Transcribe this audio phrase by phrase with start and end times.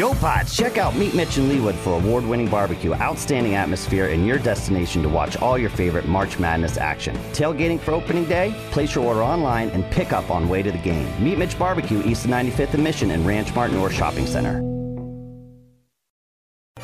[0.00, 4.26] Yo, Pods, check out Meat Mitch and Leawood for award winning barbecue, outstanding atmosphere, and
[4.26, 7.14] your destination to watch all your favorite March Madness action.
[7.34, 8.54] Tailgating for opening day?
[8.70, 11.06] Place your order online and pick up on way to the game.
[11.22, 14.62] Meat Mitch Barbecue, East of 95th and Mission, and Ranch Mart North Shopping Center.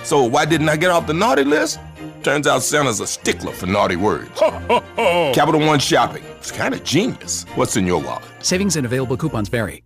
[0.02, 1.80] So, why didn't I get off the naughty list?
[2.22, 4.28] Turns out Santa's a stickler for naughty words.
[4.38, 6.22] Capital One Shopping.
[6.36, 7.44] It's kind of genius.
[7.54, 8.26] What's in your wallet?
[8.40, 9.85] Savings and available coupons vary.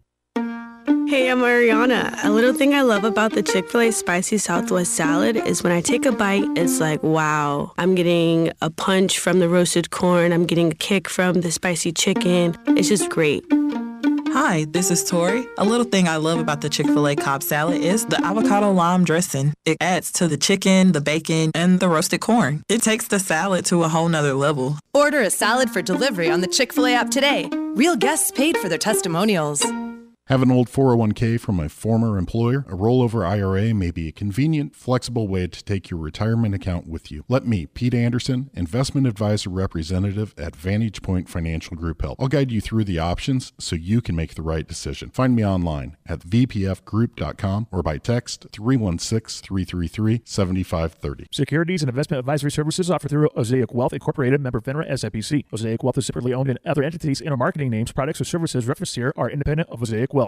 [1.10, 2.16] Hey, I'm Ariana.
[2.22, 5.72] A little thing I love about the Chick fil A Spicy Southwest salad is when
[5.72, 10.32] I take a bite, it's like, wow, I'm getting a punch from the roasted corn,
[10.32, 12.56] I'm getting a kick from the spicy chicken.
[12.68, 13.44] It's just great.
[14.28, 15.44] Hi, this is Tori.
[15.58, 18.70] A little thing I love about the Chick fil A Cobb salad is the avocado
[18.70, 19.52] lime dressing.
[19.64, 22.62] It adds to the chicken, the bacon, and the roasted corn.
[22.68, 24.78] It takes the salad to a whole nother level.
[24.94, 27.50] Order a salad for delivery on the Chick fil A app today.
[27.74, 29.66] Real guests paid for their testimonials.
[30.30, 32.64] Have an old 401k from a former employer?
[32.68, 37.10] A rollover IRA may be a convenient, flexible way to take your retirement account with
[37.10, 37.24] you.
[37.26, 42.22] Let me, Pete Anderson, investment advisor representative at Vantage Point Financial Group help.
[42.22, 45.10] I'll guide you through the options so you can make the right decision.
[45.10, 51.26] Find me online at vpfgroup.com or by text 316-333-7530.
[51.32, 55.46] Securities and investment advisory services offered through Osaic Wealth Incorporated, member FINRA SIPC.
[55.52, 58.68] Osaic Wealth is separately owned and other entities and our marketing names, products, or services
[58.68, 60.19] referenced here are independent of Osaic Wealth.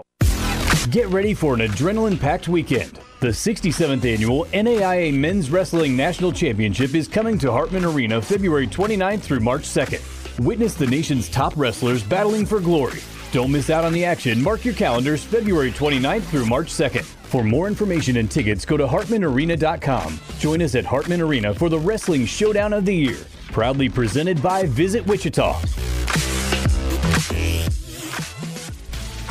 [0.91, 2.99] Get ready for an adrenaline packed weekend.
[3.19, 9.21] The 67th annual NAIA Men's Wrestling National Championship is coming to Hartman Arena February 29th
[9.21, 10.43] through March 2nd.
[10.45, 12.99] Witness the nation's top wrestlers battling for glory.
[13.31, 14.43] Don't miss out on the action.
[14.43, 17.03] Mark your calendars February 29th through March 2nd.
[17.03, 20.19] For more information and tickets, go to hartmanarena.com.
[20.37, 23.17] Join us at Hartman Arena for the Wrestling Showdown of the Year.
[23.51, 25.59] Proudly presented by Visit Wichita.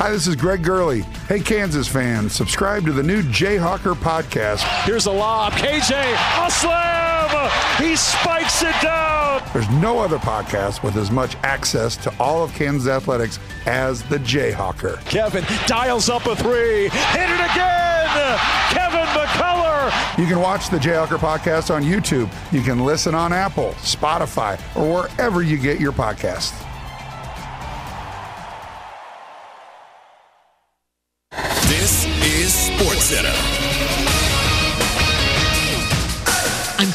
[0.03, 1.03] Hi, this is Greg Gurley.
[1.29, 4.59] Hey, Kansas fans, subscribe to the new Jayhawker podcast.
[4.83, 5.53] Here's a lob.
[5.53, 7.49] KJ, a slam!
[7.77, 9.41] He spikes it down.
[9.53, 14.17] There's no other podcast with as much access to all of Kansas athletics as the
[14.17, 14.99] Jayhawker.
[15.05, 16.89] Kevin dials up a three.
[16.89, 18.37] Hit it again!
[18.71, 20.17] Kevin McCullar.
[20.17, 22.29] You can watch the Jayhawker podcast on YouTube.
[22.51, 26.62] You can listen on Apple, Spotify, or wherever you get your podcasts.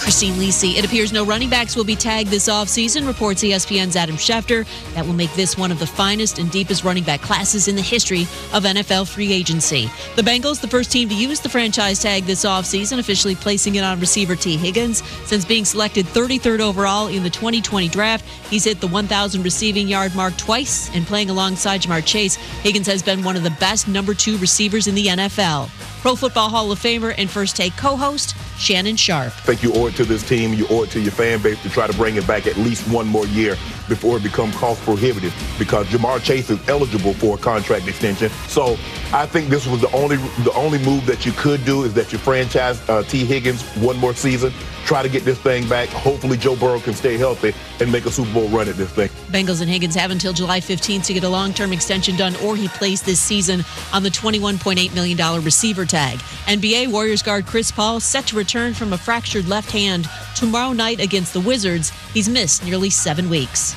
[0.09, 0.77] Christine Lisi.
[0.79, 4.67] It appears no running backs will be tagged this offseason, reports ESPN's Adam Schefter.
[4.95, 7.83] That will make this one of the finest and deepest running back classes in the
[7.83, 8.23] history
[8.55, 9.91] of NFL free agency.
[10.17, 13.85] The Bengals, the first team to use the franchise tag this offseason, officially placing it
[13.85, 15.03] on receiver Tee Higgins.
[15.27, 20.15] Since being selected 33rd overall in the 2020 draft, he's hit the 1,000 receiving yard
[20.15, 24.15] mark twice, and playing alongside Ja'Marr Chase, Higgins has been one of the best number
[24.15, 25.69] two receivers in the NFL.
[26.09, 29.27] Pro Football Hall of Famer and First Take co host Shannon Sharpe.
[29.27, 31.63] I think you owe it to this team, you owe it to your fan base
[31.65, 33.59] to try to bring it back at least one more year
[33.91, 38.31] before it becomes cost prohibitive because Ja'Marr Chase is eligible for a contract extension.
[38.47, 38.79] So
[39.13, 42.11] I think this was the only the only move that you could do is that
[42.11, 44.51] you franchise uh, Tee Higgins one more season,
[44.89, 45.91] try to get this thing back.
[45.91, 49.11] Hopefully Joe Burrow can stay healthy and make a Super Bowl run at this thing.
[49.31, 52.57] Bengals and Higgins have until July 15th to get a long term extension done, or
[52.57, 53.63] he plays this season
[53.93, 56.19] on the $21.8 million receiver tag.
[56.47, 61.01] NBA Warriors guard Chris Paul set to return from a fractured left hand tomorrow night
[61.01, 61.91] against the Wizards.
[62.15, 63.77] He's missed nearly seven weeks.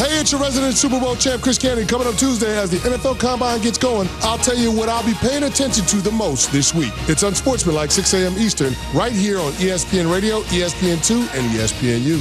[0.00, 3.20] Hey, it's your resident Super Bowl champ, Chris Canty, coming up Tuesday as the NFL
[3.20, 4.08] Combine gets going.
[4.22, 6.94] I'll tell you what I'll be paying attention to the most this week.
[7.06, 8.32] It's Unsportsmanlike 6 a.m.
[8.38, 12.16] Eastern, right here on ESPN Radio, ESPN2, and ESPNU.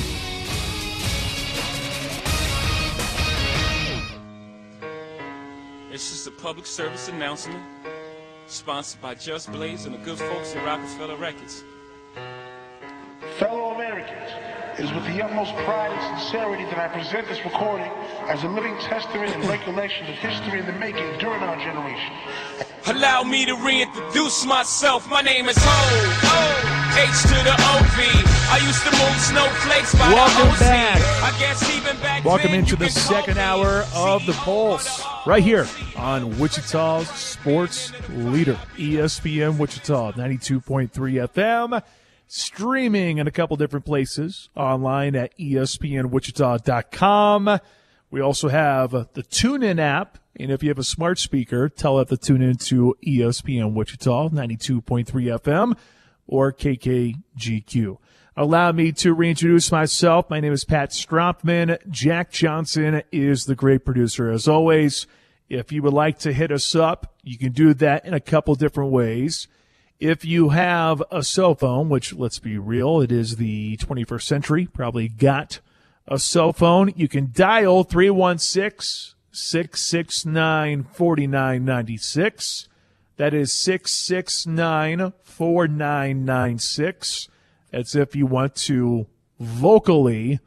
[5.94, 7.64] It's just a public service announcement
[8.48, 11.64] sponsored by Just Blaze and the good folks at Rockefeller Records.
[13.38, 14.32] Fellow Americans,
[14.80, 17.92] it is with the utmost pride and sincerity that I present this recording
[18.32, 22.14] as a living testament and recollection of history in the making during our generation.
[22.88, 25.10] Allow me to reintroduce myself.
[25.10, 25.80] My name is Ho,
[26.24, 28.30] O, H to the O-V.
[28.52, 30.60] I used to move snowflakes by Welcome the OC.
[30.62, 30.98] back.
[31.24, 35.68] I guess even back Welcome then into the second hour of the Pulse, right here
[35.98, 41.84] on Wichita's sports leader, ESPN Wichita, 92.3 FM,
[42.30, 47.60] streaming in a couple different places, online at espnwichita.com.
[48.12, 52.10] We also have the TuneIn app, and if you have a smart speaker, tell it
[52.10, 55.06] to tune in to ESPN Wichita, 92.3
[55.40, 55.78] FM,
[56.28, 57.98] or KKGQ.
[58.38, 60.30] Allow me to reintroduce myself.
[60.30, 61.78] My name is Pat Strothman.
[61.90, 65.08] Jack Johnson is the great producer as always.
[65.50, 68.54] If you would like to hit us up, you can do that in a couple
[68.56, 69.48] different ways.
[70.00, 74.66] If you have a cell phone, which let's be real, it is the 21st century,
[74.66, 75.60] probably got
[76.08, 82.70] a cell phone, you can dial 316 669 4996.
[83.18, 87.28] That is 669 4996.
[87.72, 89.06] That's if you want to
[89.38, 90.40] vocally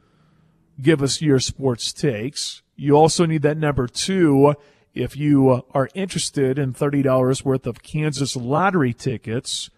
[0.81, 2.63] give us your sports takes.
[2.75, 4.55] You also need that number two
[4.93, 9.69] if you uh, are interested in $30 worth of Kansas lottery tickets.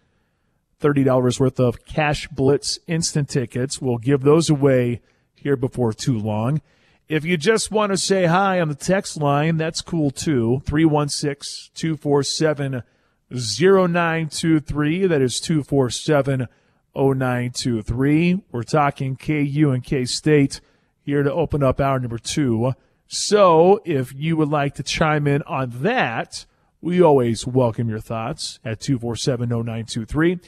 [0.81, 3.81] $30 worth of Cash Blitz instant tickets.
[3.81, 5.01] We'll give those away
[5.33, 6.61] here before too long.
[7.07, 10.61] If you just want to say hi on the text line, that's cool too.
[10.65, 12.83] 316 247
[13.31, 15.07] 0923.
[15.07, 16.47] That is 247
[16.95, 18.43] 0923.
[18.51, 20.61] We're talking KU and K State
[21.01, 22.73] here to open up hour number two.
[23.07, 26.45] So if you would like to chime in on that,
[26.81, 30.39] we always welcome your thoughts at 247 0923.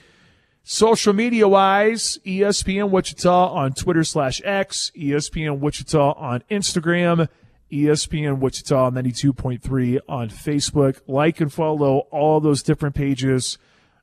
[0.64, 7.30] Social media wise, ESPN Wichita on Twitter slash X, ESPN Wichita on Instagram,
[7.72, 11.00] ESPN Wichita 92.3 on Facebook.
[11.08, 13.58] Like and follow all those different pages.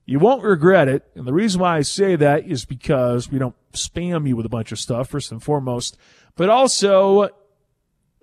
[0.06, 1.04] You won't regret it.
[1.14, 4.50] And the reason why I say that is because we don't spam you with a
[4.50, 5.98] bunch of stuff, first and foremost,
[6.34, 7.28] but also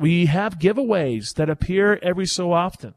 [0.02, 2.96] we have giveaways that appear every so often.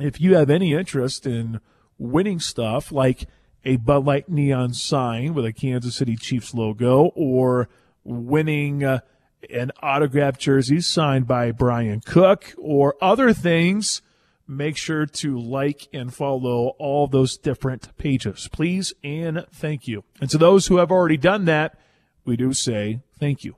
[0.00, 1.60] If you have any interest in
[1.96, 3.28] winning stuff like
[3.64, 7.68] a Bud Light neon sign with a Kansas City Chiefs logo or
[8.02, 9.00] winning uh,
[9.48, 14.02] an autographed jersey signed by Brian Cook or other things,
[14.48, 18.48] make sure to like and follow all those different pages.
[18.50, 20.02] Please and thank you.
[20.20, 21.78] And to those who have already done that,
[22.24, 23.56] we do say thank you.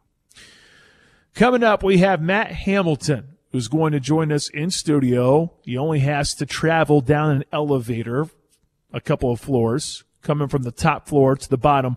[1.34, 5.52] Coming up, we have Matt Hamilton, who's going to join us in studio.
[5.62, 8.28] He only has to travel down an elevator
[8.92, 11.96] a couple of floors, coming from the top floor to the bottom.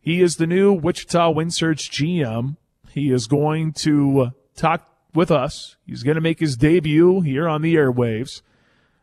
[0.00, 2.56] He is the new Wichita Wind Surge GM.
[2.92, 5.76] He is going to uh, talk with us.
[5.84, 8.40] He's going to make his debut here on the airwaves.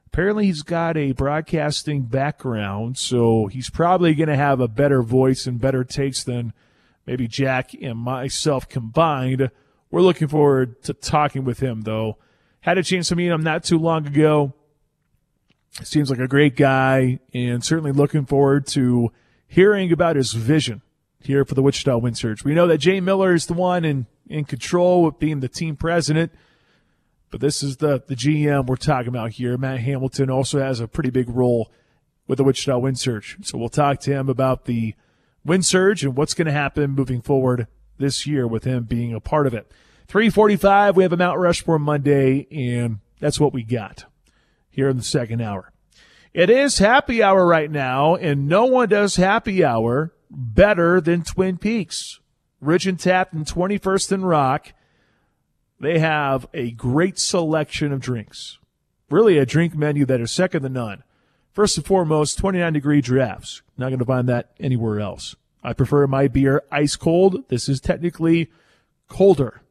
[0.08, 5.46] Apparently, he's got a broadcasting background, so he's probably going to have a better voice
[5.46, 6.54] and better takes than
[7.06, 9.50] maybe Jack and myself combined.
[9.92, 12.18] We're looking forward to talking with him, though.
[12.62, 14.54] Had a chance to meet him not too long ago.
[15.82, 19.12] Seems like a great guy, and certainly looking forward to
[19.48, 20.82] hearing about his vision
[21.20, 22.44] here for the Wichita Wind Surge.
[22.44, 25.76] We know that Jay Miller is the one in, in control of being the team
[25.76, 26.32] president,
[27.32, 29.58] but this is the, the GM we're talking about here.
[29.58, 31.72] Matt Hamilton also has a pretty big role
[32.28, 33.38] with the Wichita Wind Surge.
[33.42, 34.94] So we'll talk to him about the
[35.46, 37.68] Wind Surge and what's going to happen moving forward
[37.98, 39.72] this year with him being a part of it.
[40.08, 44.06] 345, we have a Mount Rushmore Monday, and that's what we got
[44.70, 45.72] here in the second hour.
[46.34, 51.58] It is happy hour right now, and no one does happy hour better than Twin
[51.58, 52.20] Peaks.
[52.60, 54.74] Ridge and and 21st and Rock.
[55.80, 58.58] They have a great selection of drinks.
[59.10, 61.04] Really a drink menu that is second to none.
[61.54, 63.62] First and foremost, 29 degree drafts.
[63.78, 65.36] Not going to find that anywhere else.
[65.64, 67.48] I prefer my beer ice cold.
[67.48, 68.52] This is technically
[69.08, 69.62] colder.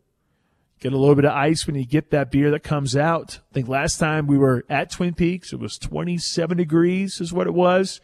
[0.80, 3.40] Get a little bit of ice when you get that beer that comes out.
[3.50, 7.46] I think last time we were at Twin Peaks, it was 27 degrees is what
[7.46, 8.00] it was.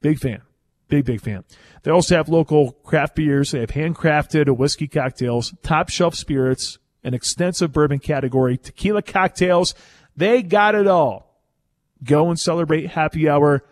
[0.00, 0.42] Big fan.
[0.88, 1.44] Big, big fan.
[1.84, 3.52] They also have local craft beers.
[3.52, 9.74] They have handcrafted whiskey cocktails, top shelf spirits, an extensive bourbon category, tequila cocktails.
[10.16, 11.29] They got it all.
[12.02, 13.64] Go and celebrate happy hour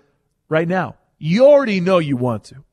[0.48, 0.96] right now.
[1.18, 2.64] You already know you want to.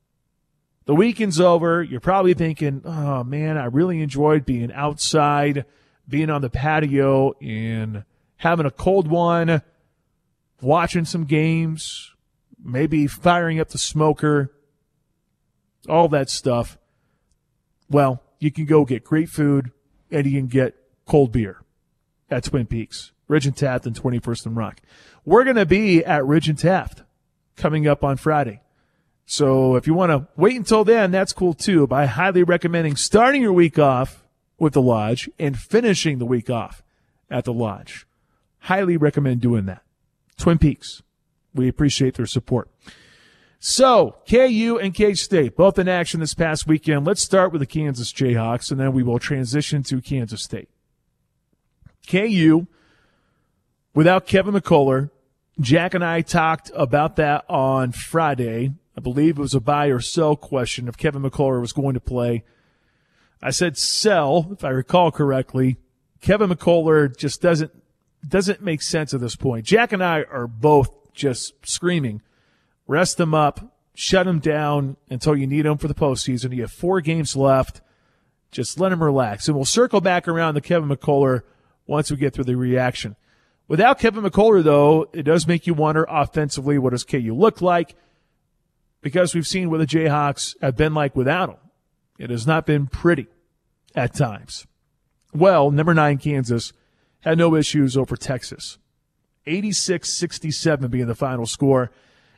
[0.85, 1.81] The weekend's over.
[1.81, 5.65] You're probably thinking, oh man, I really enjoyed being outside,
[6.07, 8.03] being on the patio and
[8.37, 9.61] having a cold one,
[10.61, 12.13] watching some games,
[12.63, 14.51] maybe firing up the smoker,
[15.89, 16.77] all that stuff.
[17.89, 19.71] Well, you can go get great food
[20.11, 21.63] and you can get cold beer
[22.29, 24.81] at Twin Peaks, Ridge and Taft and 21st and Rock.
[25.25, 27.03] We're going to be at Ridge and Taft
[27.55, 28.61] coming up on Friday.
[29.25, 31.87] So if you want to wait until then, that's cool too.
[31.87, 34.23] But I highly recommending starting your week off
[34.59, 36.83] with the lodge and finishing the week off
[37.29, 38.05] at the lodge.
[38.59, 39.81] Highly recommend doing that.
[40.37, 41.01] Twin Peaks.
[41.53, 42.69] We appreciate their support.
[43.59, 47.07] So, KU and K State, both in action this past weekend.
[47.07, 50.69] Let's start with the Kansas Jayhawks and then we will transition to Kansas State.
[52.07, 52.67] KU,
[53.95, 55.09] without Kevin McCullar,
[55.59, 58.73] Jack and I talked about that on Friday.
[58.97, 61.99] I believe it was a buy or sell question if Kevin McCullar was going to
[61.99, 62.43] play.
[63.41, 65.77] I said sell, if I recall correctly.
[66.21, 67.71] Kevin McCullar just doesn't
[68.27, 69.65] doesn't make sense at this point.
[69.65, 72.21] Jack and I are both just screaming,
[72.87, 76.55] rest them up, shut them down until you need them for the postseason.
[76.55, 77.81] You have four games left.
[78.51, 79.47] Just let them relax.
[79.47, 81.41] And we'll circle back around to Kevin McCullar
[81.87, 83.15] once we get through the reaction.
[83.67, 87.95] Without Kevin McCullar, though, it does make you wonder offensively what does KU look like?
[89.01, 91.57] Because we've seen what the Jayhawks have been like without him.
[92.17, 93.27] It has not been pretty
[93.95, 94.67] at times.
[95.33, 96.73] Well, number nine, Kansas
[97.21, 98.77] had no issues over Texas.
[99.47, 101.91] 86 67 being the final score.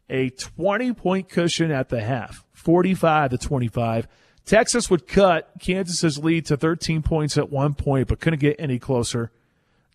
[0.10, 4.08] A 20 point cushion at the half, 45 to 25.
[4.46, 8.80] Texas would cut Kansas's lead to 13 points at one point, but couldn't get any
[8.80, 9.32] closer.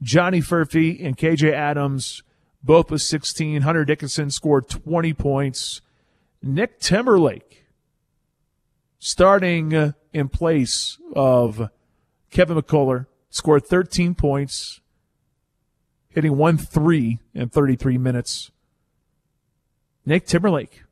[0.02, 2.22] Johnny Furphy and KJ Adams
[2.62, 3.62] both with 16.
[3.62, 5.80] Hunter Dickinson scored 20 points.
[6.42, 7.66] Nick Timberlake
[8.98, 11.70] starting uh, in place of
[12.30, 14.80] Kevin McCullar scored 13 points,
[16.08, 18.50] hitting one three in 33 minutes.
[20.04, 20.82] Nick Timberlake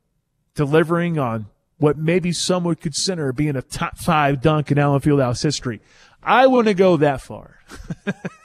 [0.54, 1.46] delivering on
[1.78, 5.80] what maybe some would consider being a top five dunk in Allen Fieldhouse history.
[6.22, 7.60] I wouldn't go that far.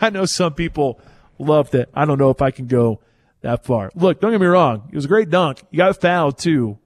[0.00, 1.00] I know some people
[1.38, 1.90] loved it.
[1.94, 3.00] I don't know if I can go
[3.42, 3.90] that far.
[3.94, 4.88] Look, don't get me wrong.
[4.92, 5.62] It was a great dunk.
[5.70, 6.78] You got fouled too,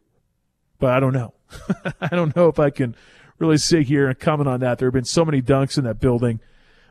[0.78, 1.34] but I don't know.
[2.00, 2.94] I don't know if I can
[3.38, 4.78] really sit here and comment on that.
[4.78, 6.40] There have been so many dunks in that building,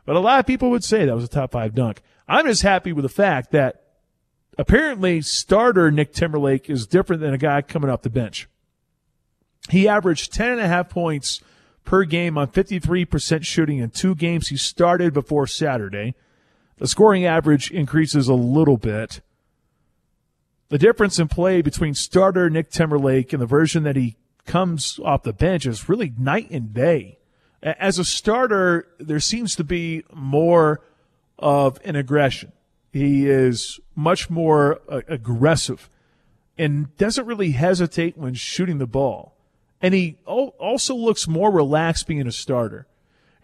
[0.06, 2.02] but a lot of people would say that was a top five dunk.
[2.28, 3.84] I'm just happy with the fact that
[4.58, 8.48] apparently starter Nick Timberlake is different than a guy coming off the bench.
[9.70, 11.42] He averaged 10 and a half points
[11.84, 16.16] per game on 53% shooting in two games he started before Saturday.
[16.78, 19.22] The scoring average increases a little bit.
[20.70, 25.24] The difference in play between starter Nick Timberlake and the version that he comes off
[25.24, 27.20] the bench is really night and day.
[27.62, 30.82] As a starter, there seems to be more
[31.40, 32.52] of an aggression.
[32.92, 35.90] He is much more uh, aggressive
[36.58, 39.33] and doesn't really hesitate when shooting the ball.
[39.84, 42.88] And he also looks more relaxed being a starter.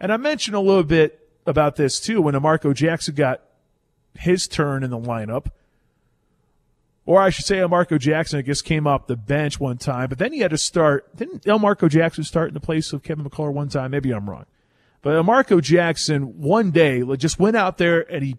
[0.00, 3.42] And I mentioned a little bit about this too when Marco Jackson got
[4.18, 5.52] his turn in the lineup
[7.10, 10.18] or I should say, Marco Jackson, I guess, came off the bench one time, but
[10.18, 11.16] then he had to start.
[11.16, 13.90] Didn't Marco Jackson start in the place of Kevin McCullar one time?
[13.90, 14.46] Maybe I'm wrong.
[15.02, 18.36] But Marco Jackson, one day, just went out there and he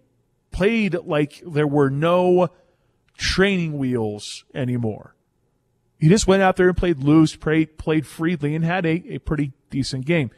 [0.52, 2.48] played like there were no
[3.18, 5.16] training wheels anymore.
[6.02, 9.18] He just went out there and played loose, played, played freely, and had a, a
[9.18, 10.32] pretty decent game.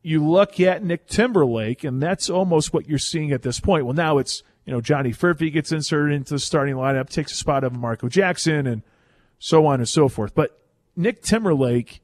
[0.00, 3.84] You look at Nick Timberlake, and that's almost what you're seeing at this point.
[3.84, 7.36] Well, now it's you know, Johnny Furphy gets inserted into the starting lineup, takes a
[7.36, 8.80] spot of Marco Jackson, and
[9.38, 10.34] so on and so forth.
[10.34, 10.58] But
[10.96, 12.00] Nick Timberlake,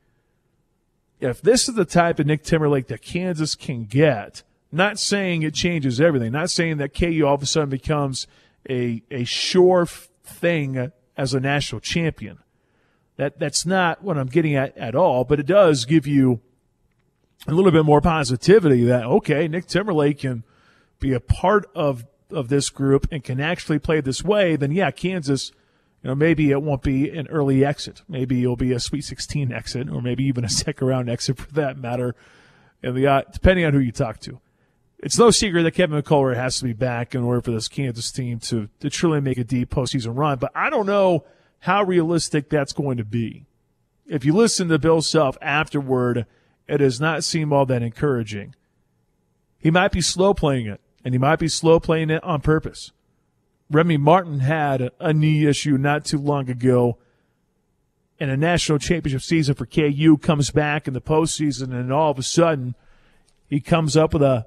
[1.20, 5.54] if this is the type of Nick Timberlake that Kansas can get, not saying it
[5.54, 8.26] changes everything, not saying that KU all of a sudden becomes
[8.68, 12.40] a, a sure thing as a national champion.
[13.18, 16.40] That, that's not what I'm getting at at all, but it does give you
[17.46, 20.44] a little bit more positivity that, okay, Nick Timberlake can
[20.98, 24.90] be a part of of this group and can actually play this way, then yeah,
[24.90, 25.50] Kansas,
[26.02, 28.02] you know, maybe it won't be an early exit.
[28.08, 31.50] Maybe it'll be a Sweet 16 exit, or maybe even a second round exit for
[31.52, 32.14] that matter.
[32.82, 34.40] And the uh, depending on who you talk to,
[34.98, 38.12] it's no secret that Kevin McCullar has to be back in order for this Kansas
[38.12, 40.38] team to to truly make a deep postseason run.
[40.38, 41.24] But I don't know
[41.60, 43.46] how realistic that's going to be.
[44.06, 46.26] If you listen to Bill Self afterward,
[46.66, 48.54] it does not seem all that encouraging.
[49.58, 52.92] He might be slow playing it and he might be slow playing it on purpose.
[53.70, 56.98] Remy Martin had a knee issue not too long ago,
[58.18, 62.18] and a national championship season for KU comes back in the postseason, and all of
[62.18, 62.74] a sudden
[63.46, 64.46] he comes up with a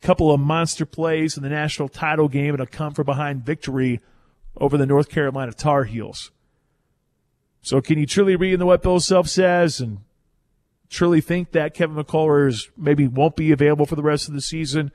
[0.00, 4.00] couple of monster plays in the national title game and a come from behind victory
[4.56, 6.30] over the North Carolina Tar Heels.
[7.68, 9.98] So can you truly read into what Bill Self says and
[10.88, 14.40] truly think that Kevin McCullar is maybe won't be available for the rest of the
[14.40, 14.90] season?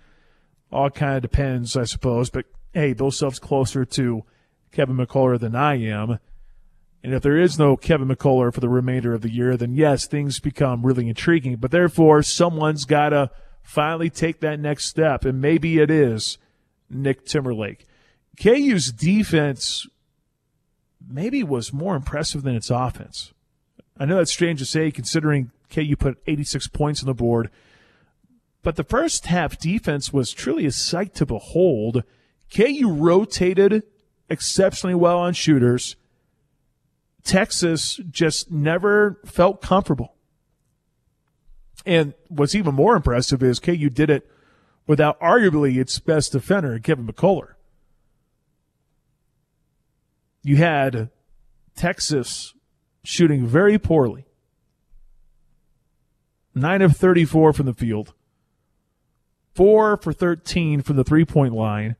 [0.72, 2.32] all kind of depends, I suppose.
[2.32, 4.24] But hey, Bill Self's closer to
[4.72, 6.18] Kevin McCullar than I am.
[7.04, 10.08] And if there is no Kevin McCullar for the remainder of the year, then yes,
[10.08, 11.58] things become really intriguing.
[11.58, 13.30] But therefore, someone's got to
[13.62, 15.26] finally take that next step.
[15.26, 16.40] And maybe it is
[16.90, 17.86] Nick Timberlake.
[18.42, 19.86] KU's defense
[21.08, 23.34] maybe was more impressive than its offense.
[23.98, 27.50] I know that's strange to say considering KU put 86 points on the board
[28.64, 32.04] but the first half defense was truly a sight to behold.
[32.56, 33.84] KU rotated
[34.30, 35.98] exceptionally well on shooters.
[37.24, 40.16] Texas just never felt comfortable.
[41.86, 44.30] And what's even more impressive is KU did it
[44.88, 47.54] without arguably its best defender, Kevin McCullar.
[50.44, 51.10] You had
[51.76, 52.54] Texas
[53.04, 54.26] shooting very poorly.
[56.54, 58.14] 9 of 34 from the field.
[59.56, 61.96] 4 for 13 from the three point line.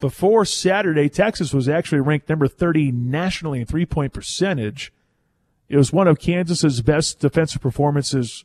[0.00, 4.92] Before Saturday, Texas was actually ranked number 30 nationally in three point percentage.
[5.68, 8.44] It was one of Kansas's best defensive performances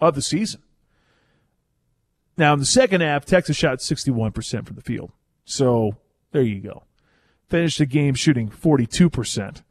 [0.00, 0.62] of the season.
[2.36, 5.10] Now, in the second half, Texas shot 61% from the field.
[5.44, 5.96] So
[6.30, 6.84] there you go.
[7.48, 9.62] Finished the game shooting 42%.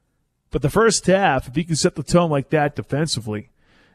[0.50, 3.50] But the first half, if you can set the tone like that defensively,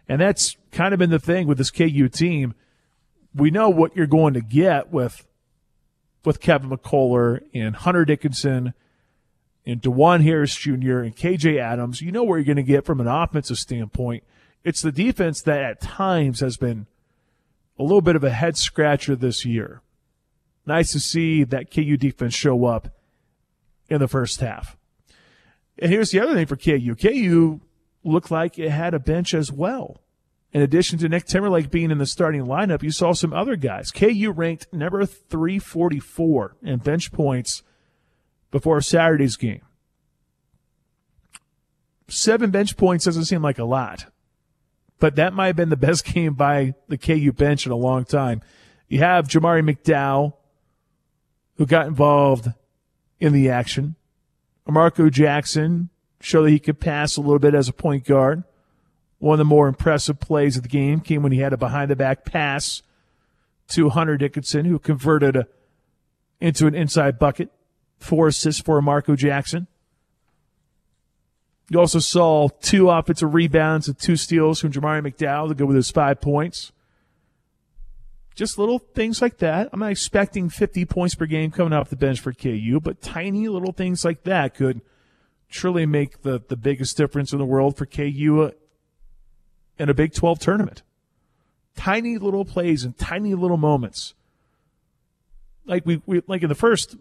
[0.09, 2.55] and that's kind of been the thing with this KU team,
[3.35, 5.27] we know what you're going to get with
[6.25, 8.75] with Kevin McCullar and Hunter Dickinson
[9.67, 10.99] and Dajuan Harris Jr.
[10.99, 12.01] and KJ Adams.
[12.01, 14.23] You know where you're going to get from an offensive standpoint.
[14.65, 16.87] It's the defense that at times has been
[17.79, 19.81] a little bit of a head scratcher this year.
[20.65, 22.89] Nice to see that KU defense show up
[23.93, 24.77] in the first half.
[25.79, 26.95] And here's the other thing for KU.
[26.95, 27.61] KU
[28.03, 30.01] looked like it had a bench as well.
[30.53, 33.91] In addition to Nick Timberlake being in the starting lineup, you saw some other guys.
[33.91, 37.63] KU ranked number 344 in bench points
[38.51, 39.63] before Saturday's game.
[42.09, 44.07] Seven bench points doesn't seem like a lot,
[44.99, 48.05] but that might have been the best game by the KU bench in a long
[48.05, 48.43] time.
[48.89, 50.35] You have Jamari McDowell,
[51.57, 52.49] who got involved
[53.23, 53.95] in the action.
[54.67, 58.43] Marco Jackson showed that he could pass a little bit as a point guard.
[59.19, 61.89] One of the more impressive plays of the game came when he had a behind
[61.89, 62.83] the back pass
[63.69, 65.47] to Hunter Dickinson, who converted a,
[66.41, 67.51] into an inside bucket.
[68.01, 69.69] Four assists for Marco Jackson.
[71.71, 75.77] You also saw two offensive rebounds and two steals from Jamari McDowell to go with
[75.77, 76.73] his five points.
[78.35, 79.69] Just little things like that.
[79.73, 83.49] I'm not expecting 50 points per game coming off the bench for KU, but tiny
[83.49, 84.81] little things like that could
[85.51, 88.51] truly make the, the biggest difference in the world for KU uh,
[89.79, 90.83] in a Big 12 tournament.
[91.77, 94.15] Tiny little plays and tiny little moments.
[95.65, 96.97] Like we, we like in the first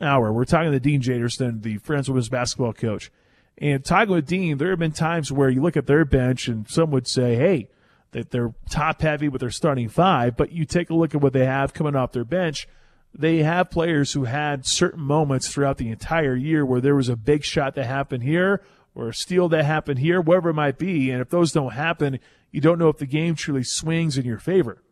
[0.00, 3.10] hour, we're talking to Dean Jaderston, the Friends Women's basketball coach.
[3.58, 6.68] And talking with Dean, there have been times where you look at their bench and
[6.68, 7.68] some would say, hey,
[8.12, 11.32] that they're top heavy with their starting five, but you take a look at what
[11.32, 12.68] they have coming off their bench.
[13.14, 17.16] They have players who had certain moments throughout the entire year where there was a
[17.16, 18.62] big shot that happened here
[18.94, 21.10] or a steal that happened here, whatever it might be.
[21.10, 22.20] And if those don't happen,
[22.50, 24.82] you don't know if the game truly swings in your favor.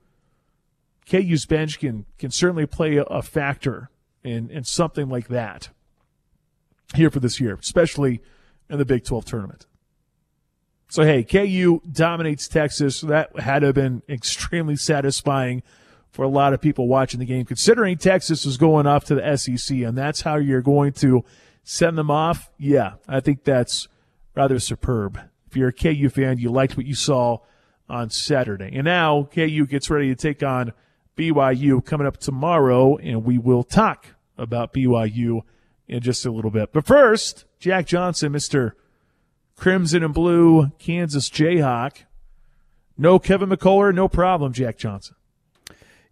[1.11, 3.91] KU's bench can can certainly play a, factor
[4.23, 5.71] in, in something like that
[6.95, 8.21] here for this year, especially
[8.69, 9.67] in the Big 12 tournament.
[10.91, 13.01] So, hey, KU dominates Texas.
[13.03, 15.63] That had to have been extremely satisfying
[16.11, 19.37] for a lot of people watching the game, considering Texas is going off to the
[19.37, 21.25] SEC, and that's how you're going to
[21.63, 22.51] send them off.
[22.59, 23.87] Yeah, I think that's
[24.35, 25.21] rather superb.
[25.47, 27.39] If you're a KU fan, you liked what you saw
[27.89, 28.71] on Saturday.
[28.75, 30.73] And now KU gets ready to take on
[31.17, 35.43] BYU coming up tomorrow, and we will talk about BYU
[35.87, 36.73] in just a little bit.
[36.73, 38.73] But first, Jack Johnson, Mr.
[39.61, 42.05] Crimson and Blue Kansas Jayhawk.
[42.97, 45.17] No Kevin McCullar, no problem, Jack Johnson.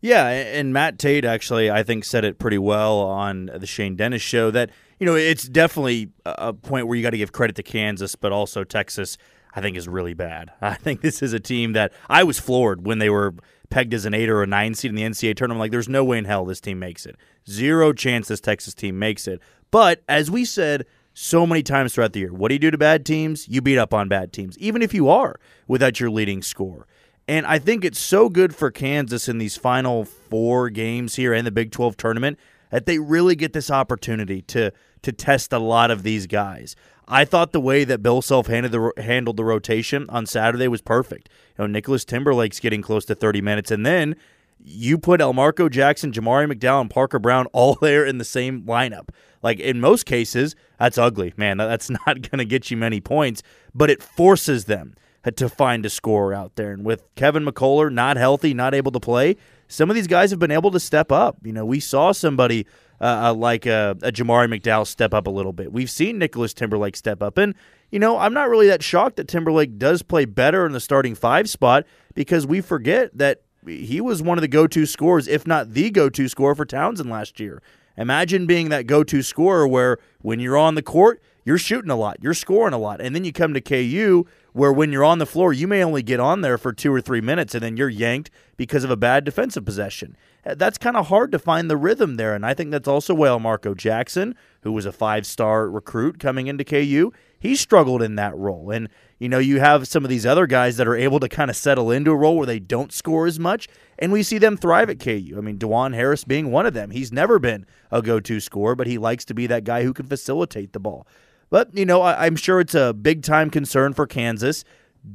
[0.02, 4.20] Yeah, and Matt Tait actually, I think, said it pretty well on the Shane Dennis
[4.20, 7.62] show that, you know, it's definitely a point where you got to give credit to
[7.62, 9.16] Kansas, but also Texas,
[9.54, 10.52] I think, is really bad.
[10.60, 13.34] I think this is a team that I was floored when they were
[13.70, 15.60] pegged as an eight or a nine seed in the NCAA tournament.
[15.60, 17.16] Like, there's no way in hell this team makes it.
[17.48, 19.40] Zero chance this Texas team makes it.
[19.70, 20.84] But as we said,
[21.18, 22.32] so many times throughout the year.
[22.32, 23.48] What do you do to bad teams?
[23.48, 26.86] You beat up on bad teams, even if you are without your leading score.
[27.26, 31.44] And I think it's so good for Kansas in these final four games here in
[31.44, 32.38] the Big 12 tournament
[32.70, 36.76] that they really get this opportunity to to test a lot of these guys.
[37.06, 40.82] I thought the way that Bill Self handled the, handled the rotation on Saturday was
[40.82, 41.28] perfect.
[41.56, 44.16] You know, Nicholas Timberlake's getting close to 30 minutes, and then
[44.60, 49.08] you put Elmarko Jackson, Jamari McDowell, and Parker Brown all there in the same lineup.
[49.42, 51.58] Like in most cases, that's ugly, man.
[51.58, 53.42] That's not going to get you many points,
[53.74, 54.94] but it forces them
[55.36, 56.72] to find a score out there.
[56.72, 60.38] And with Kevin McCullar not healthy, not able to play, some of these guys have
[60.38, 61.36] been able to step up.
[61.44, 62.66] You know, we saw somebody
[63.00, 65.72] uh, uh like a, a Jamari McDowell step up a little bit.
[65.72, 67.36] We've seen Nicholas Timberlake step up.
[67.36, 67.54] And,
[67.90, 71.14] you know, I'm not really that shocked that Timberlake does play better in the starting
[71.14, 75.72] five spot because we forget that he was one of the go-to scorers, if not
[75.72, 77.62] the go-to scorer for Towson last year.
[77.96, 82.18] Imagine being that go-to scorer where when you're on the court, you're shooting a lot,
[82.20, 85.26] you're scoring a lot, and then you come to KU where when you're on the
[85.26, 87.88] floor, you may only get on there for two or three minutes, and then you're
[87.88, 90.16] yanked because of a bad defensive possession.
[90.44, 92.34] Uh, that's kind of hard to find the rhythm there.
[92.34, 96.46] And I think that's also why Marco Jackson, who was a five star recruit coming
[96.46, 98.70] into KU, he struggled in that role.
[98.70, 98.88] And,
[99.18, 101.56] you know, you have some of these other guys that are able to kind of
[101.56, 104.88] settle into a role where they don't score as much, and we see them thrive
[104.88, 105.34] at KU.
[105.36, 106.90] I mean, Dajuan Harris being one of them.
[106.90, 109.92] He's never been a go to scorer, but he likes to be that guy who
[109.92, 111.06] can facilitate the ball.
[111.50, 114.64] But, you know, I, am sure it's a big time concern for Kansas.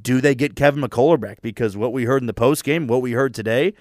[0.02, 1.42] Do they get Kevin McCullar back?
[1.42, 3.74] Because what we heard in the post game, what we heard today,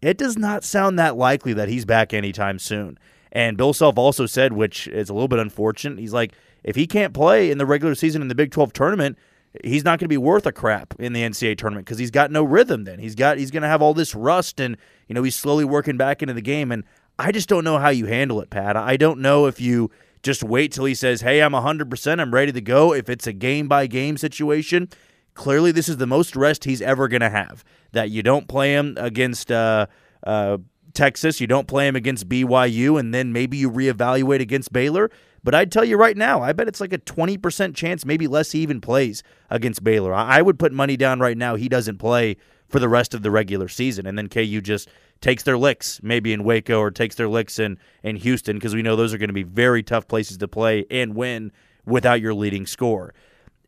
[0.00, 2.98] it does not sound that likely that he's back anytime soon.
[3.32, 6.86] And Bill Self also said, which is a little bit unfortunate, he's like, if he
[6.86, 9.18] can't play in the regular season in the Big 12 tournament,
[9.64, 12.30] he's not going to be worth a crap in the NCAA tournament because he's got
[12.30, 12.84] no rhythm.
[12.84, 14.76] Then he's got he's going to have all this rust, and
[15.08, 16.70] you know he's slowly working back into the game.
[16.70, 16.84] And
[17.18, 18.76] I just don't know how you handle it, Pat.
[18.76, 19.90] I don't know if you
[20.22, 23.32] just wait till he says, "Hey, I'm 100%, I'm ready to go." If it's a
[23.32, 24.88] game by game situation,
[25.34, 27.64] clearly this is the most rest he's ever going to have.
[27.92, 29.50] That you don't play him against.
[29.50, 29.86] Uh,
[30.24, 30.58] uh,
[30.92, 35.08] Texas, you don't play him against BYU, and then maybe you reevaluate against Baylor.
[35.42, 38.52] But I'd tell you right now, I bet it's like a 20% chance, maybe less,
[38.52, 40.12] he even plays against Baylor.
[40.12, 42.36] I would put money down right now he doesn't play
[42.68, 44.06] for the rest of the regular season.
[44.06, 44.88] And then KU just
[45.20, 48.82] takes their licks, maybe in Waco or takes their licks in, in Houston, because we
[48.82, 51.52] know those are going to be very tough places to play and win
[51.84, 53.14] without your leading score.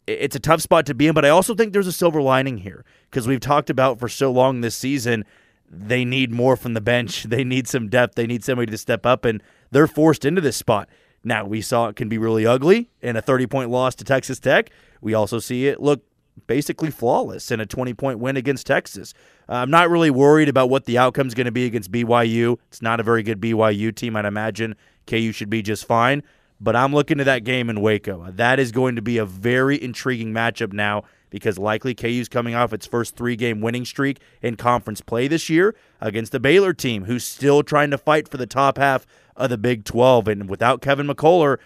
[0.07, 2.59] It's a tough spot to be in, but I also think there's a silver lining
[2.59, 5.25] here because we've talked about for so long this season
[5.73, 7.25] they need more from the bench.
[7.33, 8.15] They need some depth.
[8.15, 10.89] They need somebody to step up, and they're forced into this spot.
[11.25, 14.39] Now, we saw it can be really ugly in a 30 point loss to Texas
[14.39, 14.71] Tech.
[15.01, 16.05] We also see it look
[16.47, 19.15] basically flawless in a 20 point win against Texas.
[19.49, 22.59] Uh, I'm not really worried about what the outcome is going to be against BYU.
[22.69, 24.17] It's not a very good BYU team.
[24.17, 26.23] I'd imagine KU should be just fine.
[26.61, 28.31] But I'm looking to that game in Waco.
[28.31, 32.73] That is going to be a very intriguing matchup now because likely KU's coming off
[32.73, 37.05] its first three game winning streak in conference play this year against the Baylor team,
[37.05, 40.29] who's still trying to fight for the top half of the Big 12.
[40.29, 41.59] And without Kevin McCullar,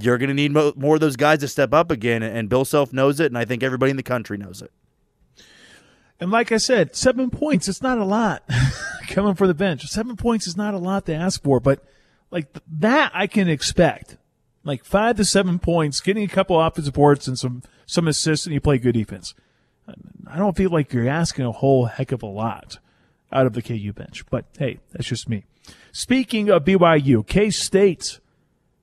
[0.00, 2.22] you're going to need mo- more of those guys to step up again.
[2.22, 4.70] And Bill Self knows it, and I think everybody in the country knows it.
[6.20, 8.44] And like I said, seven points, it's not a lot
[9.08, 9.84] coming for the bench.
[9.86, 11.82] Seven points is not a lot to ask for, but
[12.30, 12.46] like
[12.78, 14.16] that I can expect.
[14.64, 18.54] Like five to seven points, getting a couple offensive boards and some, some assists, and
[18.54, 19.34] you play good defense.
[20.28, 22.78] I don't feel like you're asking a whole heck of a lot
[23.32, 25.44] out of the KU bench, but hey, that's just me.
[25.92, 28.20] Speaking of BYU, K State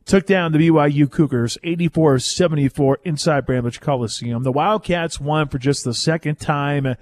[0.05, 4.43] took down the BYU Cougars 84 74 inside Bramlage Coliseum.
[4.43, 6.95] The Wildcats won for just the second time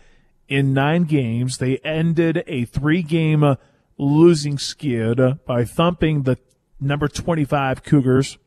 [0.47, 1.57] in nine games.
[1.57, 3.55] They ended a three game
[3.97, 6.37] losing skid by thumping the
[6.79, 8.37] number 25 Cougars.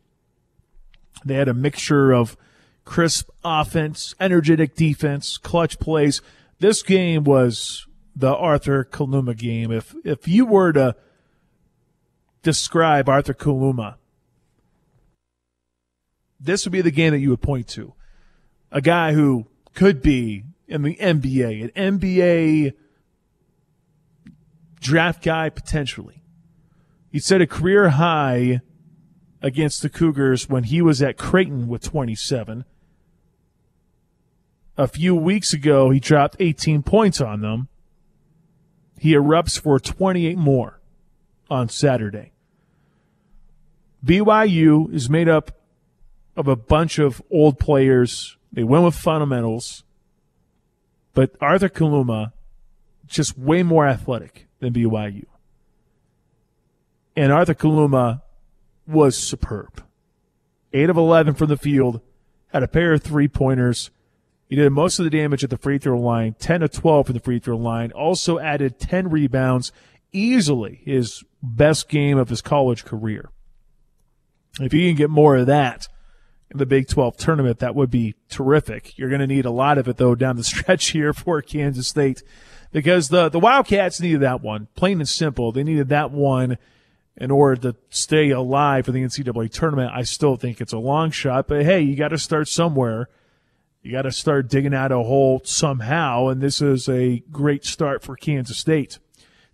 [1.25, 2.37] They had a mixture of
[2.85, 6.23] crisp offense, energetic defense, clutch plays.
[6.59, 9.71] This game was the Arthur Kaluma game.
[9.71, 10.97] If if you were to
[12.43, 13.97] describe Arthur Kaluma,
[16.39, 17.95] this would be the game that you would point to.
[18.73, 22.73] A guy who could be in the NBA, an NBA
[24.81, 26.23] draft guy potentially.
[27.11, 28.61] He set a career high
[29.43, 32.65] against the Cougars when he was at Creighton with 27.
[34.79, 37.69] A few weeks ago, he dropped 18 points on them.
[38.99, 40.80] He erupts for 28 more
[41.51, 42.33] on Saturday.
[44.05, 45.53] BYU is made up
[46.37, 48.37] of a bunch of old players.
[48.53, 49.85] They went with fundamentals,
[51.13, 52.33] but Arthur Kaluma
[53.07, 55.27] just way more athletic than BYU.
[57.17, 58.23] And Arthur Kaluma
[58.87, 59.85] was superb.
[60.73, 62.01] 8 of 11 from the field,
[62.53, 63.91] had a pair of three pointers.
[64.49, 67.13] He did most of the damage at the free throw line, 10 of 12 from
[67.15, 69.73] the free throw line, also added 10 rebounds,
[70.13, 73.31] easily his best game of his college career.
[74.59, 75.89] If you can get more of that
[76.51, 78.99] in the Big 12 tournament, that would be terrific.
[78.99, 81.89] You're going to need a lot of it, though, down the stretch here for Kansas
[81.89, 82.23] State
[82.73, 85.53] because the, the Wildcats needed that one, plain and simple.
[85.53, 86.59] They needed that one
[87.17, 89.93] in order to stay alive for the NCAA tournament.
[89.95, 93.09] I still think it's a long shot, but hey, you got to start somewhere.
[93.83, 98.03] You got to start digging out a hole somehow, and this is a great start
[98.03, 98.99] for Kansas State.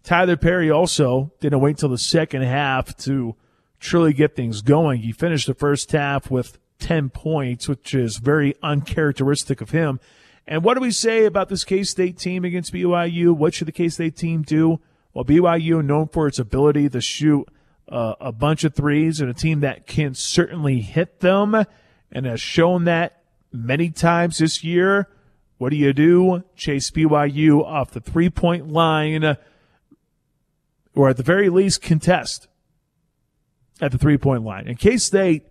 [0.06, 3.34] Tylor Perry also didn't wait till the second half to
[3.80, 5.00] truly get things going.
[5.00, 9.98] He finished the first half with 10 points, which is very uncharacteristic of him.
[10.46, 13.32] And what do we say about this K State team against BYU?
[13.32, 14.78] What should the K State team do?
[15.12, 17.48] Well, BYU known for its ability to shoot
[17.88, 21.64] uh, a bunch of threes and a team that can certainly hit them
[22.12, 25.08] and has shown that many times this year.
[25.58, 26.44] What do you do?
[26.54, 29.36] Chase BYU off the three point line
[30.96, 32.48] or at the very least contest
[33.80, 34.66] at the three point line.
[34.66, 35.46] And K State,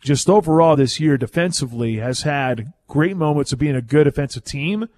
[0.00, 4.88] just overall this year defensively, has had great moments of being a good offensive team.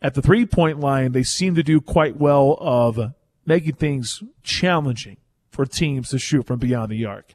[0.00, 5.16] At the three point line, they seem to do quite well of making things challenging
[5.50, 7.34] for teams to shoot from beyond the arc.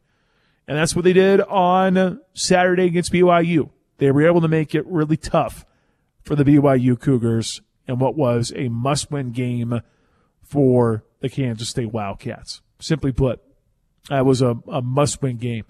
[0.67, 3.69] And that's what they did on Saturday against BYU.
[3.97, 5.65] They were able to make it really tough
[6.21, 9.81] for the BYU Cougars and what was a must win game
[10.43, 12.61] for the Kansas State Wildcats.
[12.79, 13.41] Simply put,
[14.09, 15.65] that was a, a must win game.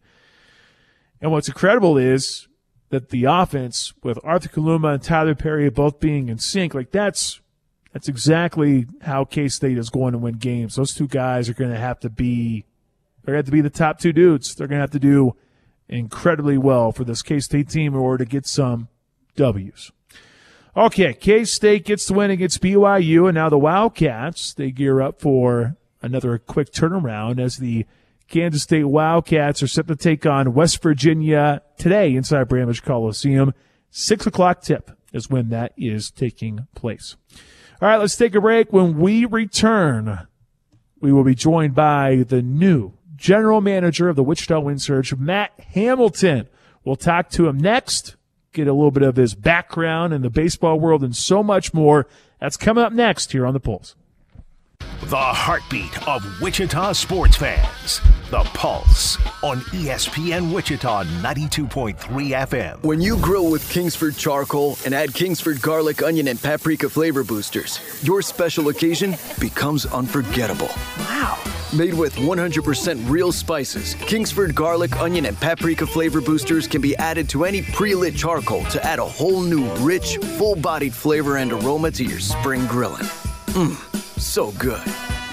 [1.21, 2.47] And what's incredible is
[2.89, 7.39] that the offense with Arthur Kaluma and Tylor Perry both being in sync, like that's
[7.93, 10.75] that's exactly how K State is going to win games.
[10.75, 12.65] Those two guys are going to have to be
[13.23, 14.53] they're going to have to be the top two dudes.
[14.53, 15.36] They're going to have to do
[15.88, 18.89] incredibly well for this K State team in order to get some
[19.36, 19.91] W's.
[20.75, 25.21] Okay, K State gets the win against BYU, and now the Wildcats they gear up
[25.21, 27.86] for another quick turnaround as the
[28.27, 33.53] Kansas State Wildcats are set to take on West Virginia today inside Bramlage Coliseum.
[33.91, 37.17] Six o'clock tip is when that is taking place.
[37.79, 38.73] All right, let's take a break.
[38.73, 40.27] When we return,
[40.99, 45.51] we will be joined by the new general manager of the Wichita Wind Surge, Matt
[45.75, 46.47] Hamilton.
[46.83, 48.15] We'll talk to him next,
[48.53, 52.07] get a little bit of his background in the baseball world and so much more.
[52.39, 53.95] That's coming up next here on The Pulse.
[55.03, 58.01] The heartbeat of Wichita sports fans.
[58.29, 62.83] The Pulse on ESPN Wichita 92.3 FM.
[62.83, 67.79] When you grill with Kingsford charcoal and add Kingsford garlic, onion, and paprika flavor boosters,
[68.03, 70.69] your special occasion becomes unforgettable.
[70.99, 71.62] Wow.
[71.75, 77.27] Made with 100% real spices, Kingsford garlic, onion, and paprika flavor boosters can be added
[77.29, 81.51] to any pre lit charcoal to add a whole new, rich, full bodied flavor and
[81.51, 83.07] aroma to your spring grilling.
[83.53, 84.83] Mmm, so good.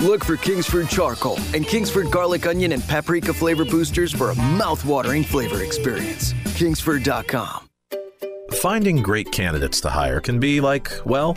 [0.00, 5.24] Look for Kingsford Charcoal and Kingsford Garlic Onion and Paprika flavor boosters for a mouth-watering
[5.24, 6.32] flavor experience.
[6.54, 7.68] Kingsford.com.
[8.52, 11.36] Finding great candidates to hire can be like, well,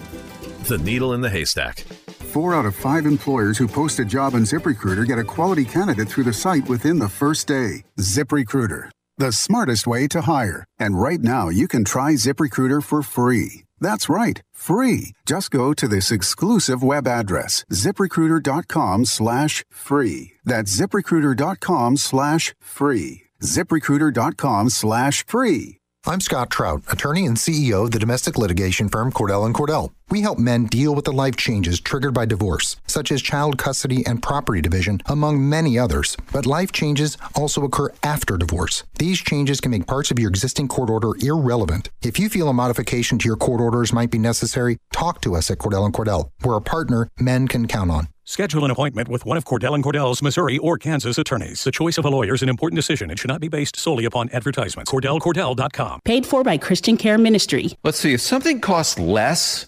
[0.63, 1.79] The needle in the haystack.
[2.33, 6.07] Four out of five employers who post a job on ZipRecruiter get a quality candidate
[6.07, 7.83] through the site within the first day.
[7.99, 10.63] ZipRecruiter, the smartest way to hire.
[10.79, 13.63] And right now, you can try ZipRecruiter for free.
[13.81, 15.13] That's right, free.
[15.25, 20.33] Just go to this exclusive web address, ziprecruiter.com slash free.
[20.45, 23.23] That's ziprecruiter.com slash free.
[23.41, 25.77] ziprecruiter.com slash free.
[26.05, 29.91] I'm Scott Trout, attorney and CEO of the domestic litigation firm Cordell and Cordell.
[30.11, 34.05] We help men deal with the life changes triggered by divorce, such as child custody
[34.05, 36.17] and property division, among many others.
[36.33, 38.83] But life changes also occur after divorce.
[38.99, 41.89] These changes can make parts of your existing court order irrelevant.
[42.01, 45.49] If you feel a modification to your court orders might be necessary, talk to us
[45.49, 46.29] at Cordell and Cordell.
[46.43, 48.09] We're a partner men can count on.
[48.25, 51.63] Schedule an appointment with one of Cordell and Cordell's Missouri or Kansas attorneys.
[51.63, 54.05] The choice of a lawyer is an important decision and should not be based solely
[54.05, 54.91] upon advertisements.
[54.91, 56.01] CordellCordell.com.
[56.05, 57.73] Paid for by Christian Care Ministry.
[57.83, 59.67] Let's see, if something costs less,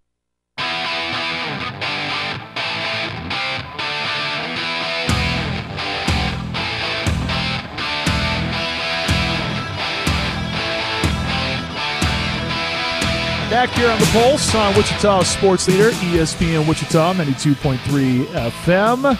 [13.51, 19.19] Back here on the Pulse on Wichita Sports Leader, ESPN Wichita 92.3 FM.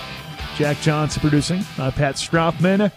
[0.56, 1.64] Jack Johnson producing.
[1.76, 2.94] Pat Strothman.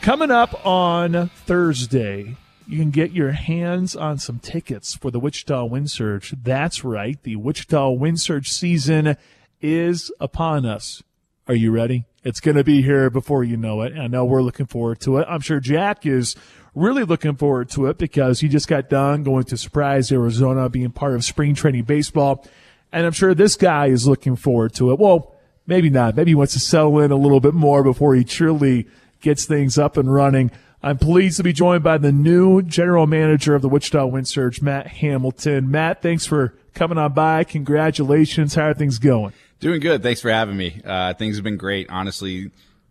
[0.00, 5.64] Coming up on Thursday, you can get your hands on some tickets for the Wichita
[5.66, 6.34] Wind Surge.
[6.42, 9.16] That's right, the Wichita Wind Surge season
[9.60, 11.04] is upon us.
[11.46, 12.04] Are you ready?
[12.24, 13.96] It's going to be here before you know it.
[13.96, 15.26] I know we're looking forward to it.
[15.28, 16.34] I'm sure Jack is
[16.74, 20.90] really looking forward to it because he just got done going to Surprise, Arizona, being
[20.90, 22.46] part of spring training baseball.
[22.92, 24.98] And I'm sure this guy is looking forward to it.
[24.98, 25.34] Well,
[25.66, 26.16] maybe not.
[26.16, 28.86] Maybe he wants to settle in a little bit more before he truly
[29.20, 30.50] gets things up and running.
[30.82, 34.60] I'm pleased to be joined by the new general manager of the Wichita Wind Surge,
[34.60, 35.70] Matt Hamilton.
[35.70, 37.44] Matt, thanks for coming on by.
[37.44, 38.56] Congratulations.
[38.56, 39.32] How are things going?
[39.60, 40.02] Doing good.
[40.02, 40.80] Thanks for having me.
[40.84, 41.88] Uh, things have been great.
[41.88, 42.50] Honestly,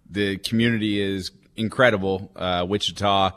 [0.10, 2.32] the community is incredible.
[2.34, 3.32] Uh, Wichita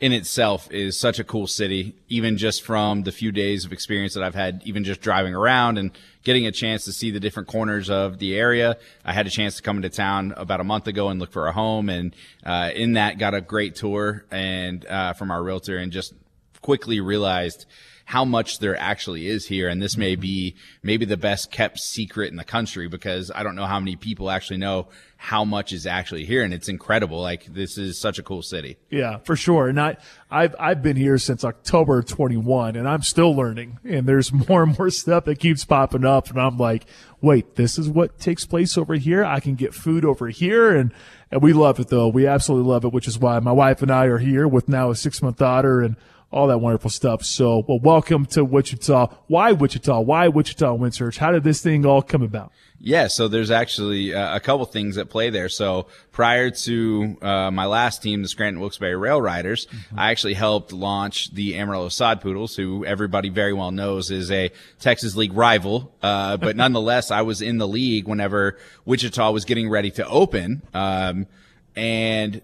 [0.00, 4.14] in itself is such a cool city, even just from the few days of experience
[4.14, 5.90] that I've had, even just driving around and
[6.22, 8.76] getting a chance to see the different corners of the area.
[9.04, 11.48] I had a chance to come into town about a month ago and look for
[11.48, 15.78] a home, and uh, in that got a great tour and uh, from our realtor,
[15.78, 16.14] and just
[16.62, 17.66] quickly realized
[18.04, 19.68] how much there actually is here.
[19.68, 23.54] And this may be maybe the best kept secret in the country because I don't
[23.54, 24.88] know how many people actually know
[25.20, 26.44] how much is actually here.
[26.44, 27.20] And it's incredible.
[27.20, 28.78] Like this is such a cool city.
[28.88, 29.66] Yeah, for sure.
[29.66, 29.96] And I,
[30.30, 34.78] I've, I've been here since October 21 and I'm still learning and there's more and
[34.78, 36.30] more stuff that keeps popping up.
[36.30, 36.86] And I'm like,
[37.20, 39.24] wait, this is what takes place over here.
[39.24, 40.74] I can get food over here.
[40.74, 40.94] And,
[41.32, 42.06] and we love it though.
[42.06, 44.90] We absolutely love it, which is why my wife and I are here with now
[44.90, 45.96] a six month daughter and
[46.30, 47.24] all that wonderful stuff.
[47.24, 49.08] So, well, welcome to Wichita.
[49.26, 50.00] Why Wichita?
[50.00, 51.18] Why Wichita Wind Surge?
[51.18, 52.52] How did this thing all come about?
[52.80, 55.48] Yeah, so there's actually uh, a couple things at play there.
[55.48, 59.98] So prior to uh, my last team, the Scranton Wilkes-Barre Rail Riders, mm-hmm.
[59.98, 64.52] I actually helped launch the Amarillo Sod Poodles, who everybody very well knows is a
[64.78, 65.92] Texas League rival.
[66.02, 70.62] Uh, but nonetheless, I was in the league whenever Wichita was getting ready to open.
[70.72, 71.26] Um,
[71.74, 72.40] and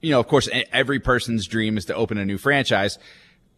[0.00, 2.98] you know, of course, every person's dream is to open a new franchise.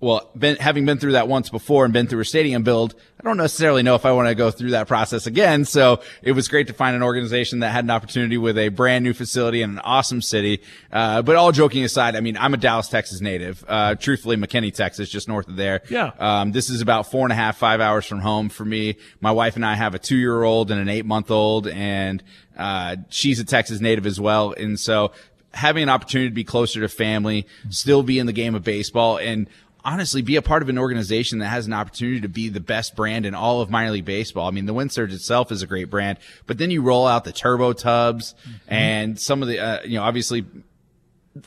[0.00, 3.22] Well, been, having been through that once before and been through a stadium build, I
[3.22, 5.66] don't necessarily know if I want to go through that process again.
[5.66, 9.04] So it was great to find an organization that had an opportunity with a brand
[9.04, 10.62] new facility in an awesome city.
[10.90, 13.62] Uh, but all joking aside, I mean, I'm a Dallas, Texas native.
[13.68, 15.82] Uh, truthfully, McKinney, Texas, just north of there.
[15.90, 16.12] Yeah.
[16.18, 18.96] Um, this is about four and a half, five hours from home for me.
[19.20, 22.22] My wife and I have a two year old and an eight month old and,
[22.56, 24.52] uh, she's a Texas native as well.
[24.52, 25.12] And so
[25.52, 29.18] having an opportunity to be closer to family, still be in the game of baseball,
[29.18, 29.48] and
[29.84, 32.94] honestly be a part of an organization that has an opportunity to be the best
[32.96, 34.46] brand in all of minor league baseball.
[34.46, 37.24] I mean, the Wind Surge itself is a great brand, but then you roll out
[37.24, 38.72] the Turbo Tubs mm-hmm.
[38.72, 40.44] and some of the, uh, you know, obviously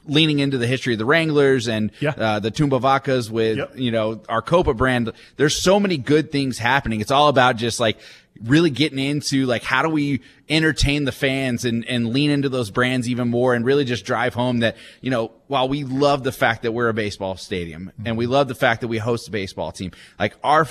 [0.05, 2.11] leaning into the history of the Wranglers and yeah.
[2.11, 3.71] uh, the Tumbavacas with, yep.
[3.75, 5.11] you know, our Copa brand.
[5.35, 7.01] There's so many good things happening.
[7.01, 7.97] It's all about just like
[8.41, 10.21] really getting into like how do we
[10.53, 14.35] entertain the fans and, and lean into those brands even more and really just drive
[14.35, 18.17] home that, you know, while we love the fact that we're a baseball stadium and
[18.17, 20.65] we love the fact that we host a baseball team, like our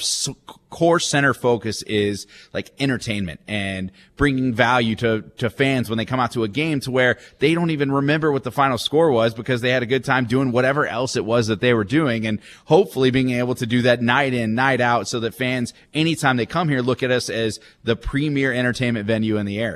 [0.70, 6.18] core center focus is like entertainment and bringing value to, to fans when they come
[6.18, 9.34] out to a game to where they don't even remember what the final score was
[9.34, 12.26] because they had a good time doing whatever else it was that they were doing.
[12.26, 16.36] And hopefully being able to do that night in, night out so that fans, anytime
[16.36, 19.71] they come here, look at us as the premier entertainment venue in the area.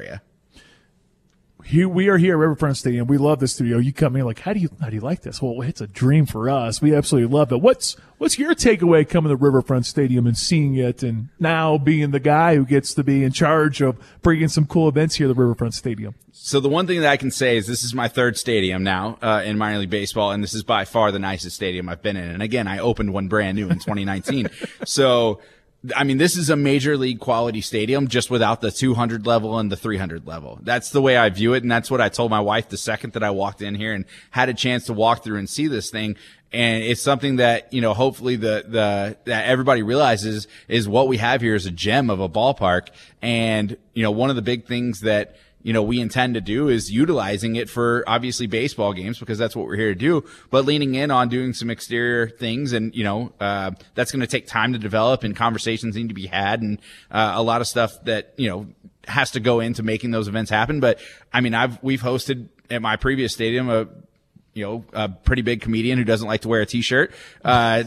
[1.66, 3.08] Here, we are here at Riverfront Stadium.
[3.08, 3.78] We love this studio.
[3.78, 5.42] You come in like, how do you how do you like this?
[5.42, 6.80] Well, it's a dream for us.
[6.80, 7.60] We absolutely love it.
[7.60, 12.20] What's what's your takeaway coming to Riverfront Stadium and seeing it, and now being the
[12.20, 15.42] guy who gets to be in charge of bringing some cool events here at the
[15.42, 16.14] Riverfront Stadium?
[16.30, 19.18] So the one thing that I can say is this is my third stadium now
[19.20, 22.16] uh, in minor league baseball, and this is by far the nicest stadium I've been
[22.16, 22.28] in.
[22.28, 24.50] And again, I opened one brand new in 2019.
[24.84, 25.40] so
[25.94, 29.70] I mean, this is a major league quality stadium just without the 200 level and
[29.70, 30.58] the 300 level.
[30.62, 31.62] That's the way I view it.
[31.62, 34.04] And that's what I told my wife the second that I walked in here and
[34.30, 36.16] had a chance to walk through and see this thing.
[36.52, 41.18] And it's something that, you know, hopefully the, the, that everybody realizes is what we
[41.18, 42.88] have here is a gem of a ballpark.
[43.20, 46.68] And, you know, one of the big things that, you know, we intend to do
[46.68, 50.64] is utilizing it for obviously baseball games because that's what we're here to do, but
[50.64, 52.72] leaning in on doing some exterior things.
[52.72, 56.14] And, you know, uh, that's going to take time to develop and conversations need to
[56.14, 56.78] be had and,
[57.10, 58.68] uh, a lot of stuff that, you know,
[59.08, 60.78] has to go into making those events happen.
[60.78, 61.00] But
[61.32, 63.88] I mean, I've, we've hosted at my previous stadium a
[64.56, 67.12] you know, a pretty big comedian who doesn't like to wear a t-shirt.
[67.44, 67.84] Uh,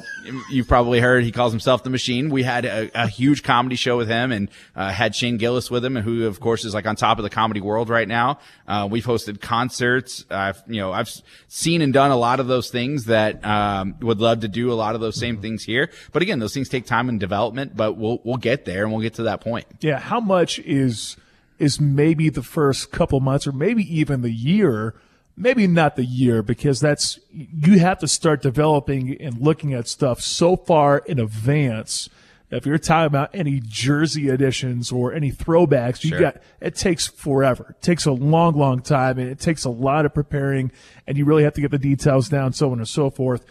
[0.51, 2.29] you've probably heard he calls himself the machine.
[2.29, 5.83] We had a, a huge comedy show with him and, uh, had Shane Gillis with
[5.83, 8.39] him, who of course is like on top of the comedy world right now.
[8.67, 10.25] Uh, we've hosted concerts.
[10.29, 11.09] I've, you know, I've
[11.47, 14.75] seen and done a lot of those things that, um, would love to do a
[14.75, 15.89] lot of those same things here.
[16.11, 19.01] But again, those things take time and development, but we'll, we'll get there and we'll
[19.01, 19.65] get to that point.
[19.81, 19.97] Yeah.
[19.97, 21.17] How much is,
[21.57, 24.93] is maybe the first couple months or maybe even the year
[25.39, 30.19] maybe not the year because that's you have to start developing and looking at stuff
[30.21, 32.09] so far in advance.
[32.51, 36.19] If you're talking about any jersey additions or any throwbacks, you Sure.
[36.19, 37.75] got it takes forever.
[37.77, 40.71] It takes a long, long time, and it takes a lot of preparing,
[41.07, 43.45] and you really have to get the details down, so on and so forth.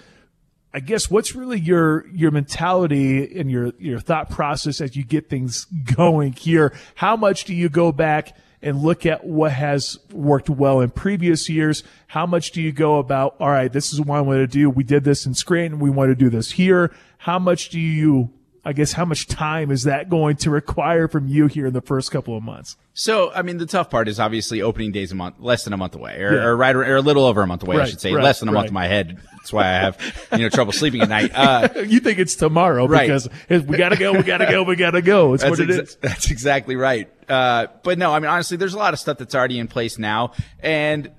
[0.75, 5.31] I guess what's really your your mentality and your your thought process as you get
[5.31, 5.65] things
[5.97, 6.75] going here?
[6.97, 11.49] How much do you go back and look at what has worked well in previous
[11.49, 11.85] years?
[12.09, 13.37] How much do you go about?
[13.41, 14.69] All right, this is what I want to do.
[14.71, 15.79] We did this in Scranton.
[15.79, 16.93] We want to do this here.
[17.19, 18.31] How much do you?
[18.69, 21.81] I guess how much time is that going to require from you here in the
[21.81, 22.77] first couple of months?
[22.93, 25.79] So, I mean, the tough part is obviously opening days a month, less than a
[25.79, 26.43] month away, or, Yeah.
[26.45, 28.51] or right, or a little over a month away, I should say, right, less than
[28.51, 28.69] a month right.
[28.69, 29.19] in my head.
[29.39, 31.31] That's why I have, you know, trouble sleeping at night.
[31.35, 33.07] Uh, you think it's tomorrow Right.
[33.09, 35.33] because we gotta go, we gotta go, we gotta go.
[35.33, 35.97] It's what it exa- is.
[36.03, 37.11] That's exactly right.
[37.27, 39.99] Uh, but no, I mean, honestly, there's a lot of stuff that's already in place
[39.99, 40.33] now.
[40.61, 41.11] And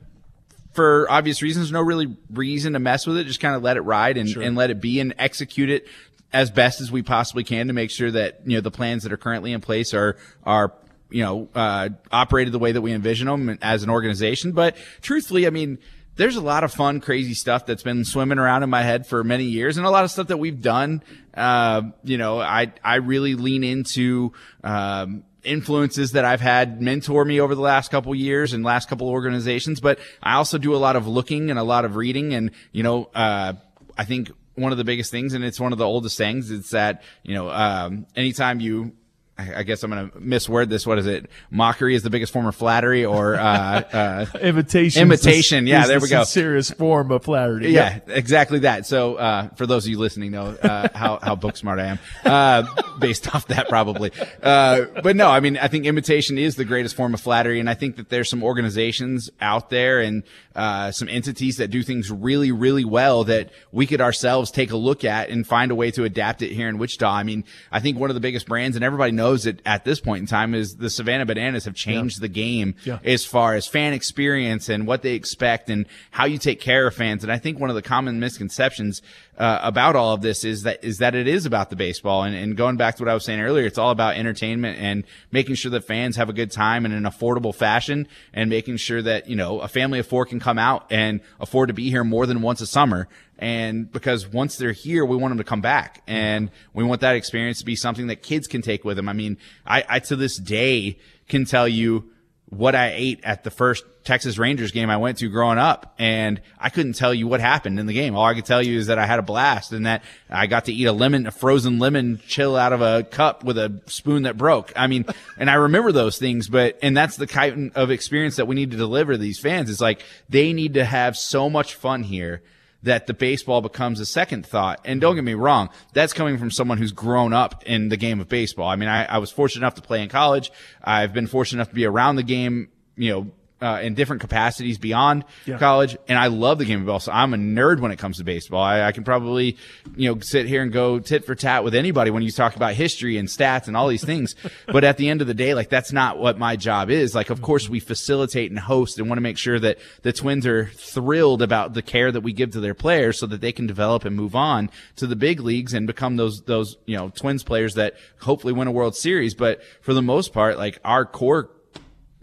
[0.74, 3.24] for obvious reasons, no really reason to mess with it.
[3.24, 5.88] Just kind of let it ride and, and let it be and execute it
[6.32, 9.12] as best as we possibly can to make sure that, you know, the plans that
[9.12, 10.74] are currently in place are, are,
[11.10, 14.52] you know, uh, operated the way that we envision them as an organization.
[14.52, 15.80] But truthfully, I mean,
[16.18, 19.24] there's a lot of fun, crazy stuff that's been swimming around in my head for
[19.24, 21.02] many years and a lot of stuff that we've done.
[21.34, 27.40] Uh, you know, I, I really lean into, um, influences that I've had mentor me
[27.40, 30.98] over the last couple years and last couple organizations, but I also do a lot
[30.98, 33.54] of looking and a lot of reading and, you know, uh,
[33.98, 36.72] I think one of the biggest things, and it's one of the oldest things, it's
[36.72, 38.94] that, you know, um, anytime you,
[39.40, 40.86] I guess I'm going to misword this.
[40.86, 41.30] What is it?
[41.50, 43.40] Mockery is the biggest form of flattery or, uh,
[43.94, 45.02] uh, Imitation.
[45.02, 45.66] Imitation.
[45.66, 46.24] Yeah, is there the we go.
[46.26, 47.72] Serious form of flattery.
[47.72, 48.86] Yeah, exactly that.
[48.86, 52.00] So, uh, for those of you listening know, uh, how, how book smart I am,
[52.26, 52.64] uh,
[53.00, 54.12] based off that probably.
[54.44, 57.62] Uh, but no, I mean, I think imitation is the greatest form of flattery.
[57.62, 60.24] And I think that there's some organizations out there and,
[60.60, 64.78] uh, some entities that do things really, really well that we could ourselves take a
[64.78, 67.10] look at and find a way to adapt it here in Wichita.
[67.10, 70.00] I mean, I think one of the biggest brands and everybody knows it at this
[70.00, 73.00] point in time is the Savannah Bananas have changed the game Yeah.
[73.06, 76.94] as far as fan experience and what they expect and how you take care of
[76.94, 77.24] fans.
[77.24, 79.02] And I think one of the common misconceptions
[79.38, 82.24] uh, about all of this is that is that it is about the baseball.
[82.24, 85.06] And, and going back to what I was saying earlier, it's all about entertainment and
[85.32, 89.02] making sure that fans have a good time in an affordable fashion and making sure
[89.02, 92.04] that you know a family of four can come out and afford to be here
[92.04, 93.08] more than once a summer.
[93.38, 97.16] And because once they're here, we want them to come back and we want that
[97.16, 99.08] experience to be something that kids can take with them.
[99.08, 100.98] I mean, I, I to this day
[101.28, 102.10] can tell you
[102.50, 105.94] what I ate at the first Texas Rangers game I went to growing up.
[106.00, 108.16] And I couldn't tell you what happened in the game.
[108.16, 110.66] All I could tell you is that I had a blast and that I got
[110.66, 114.24] to eat a lemon, a frozen lemon chill out of a cup with a spoon
[114.24, 114.74] that broke.
[114.76, 115.06] I mean,
[115.38, 118.72] and I remember those things, but, and that's the kind of experience that we need
[118.72, 119.70] to deliver to these fans.
[119.70, 122.42] It's like they need to have so much fun here
[122.84, 124.80] that the baseball becomes a second thought.
[124.86, 128.20] And don't get me wrong, that's coming from someone who's grown up in the game
[128.20, 128.70] of baseball.
[128.70, 130.52] I mean, I, I was fortunate enough to play in college.
[130.84, 133.32] I've been fortunate enough to be around the game, you know,
[133.62, 135.58] uh, in different capacities beyond Yeah.
[135.58, 135.98] college.
[136.08, 137.00] And I love the game of baseball.
[137.00, 138.62] So I'm a nerd when it comes to baseball.
[138.62, 139.58] I, I can probably,
[139.96, 142.74] you know, sit here and go tit for tat with anybody when you talk about
[142.74, 144.36] history and stats and all these things.
[144.68, 147.14] but at the end of the day, like that's not what my job is.
[147.14, 150.46] Like, of course we facilitate and host and want to make sure that the twins
[150.48, 153.68] are thrilled about the care that we give to their players so that they can
[153.68, 157.44] develop and move on to the big leagues and become those, those, you know, twins
[157.44, 159.36] players that hopefully win a World Series.
[159.36, 161.50] But for the most part, like our core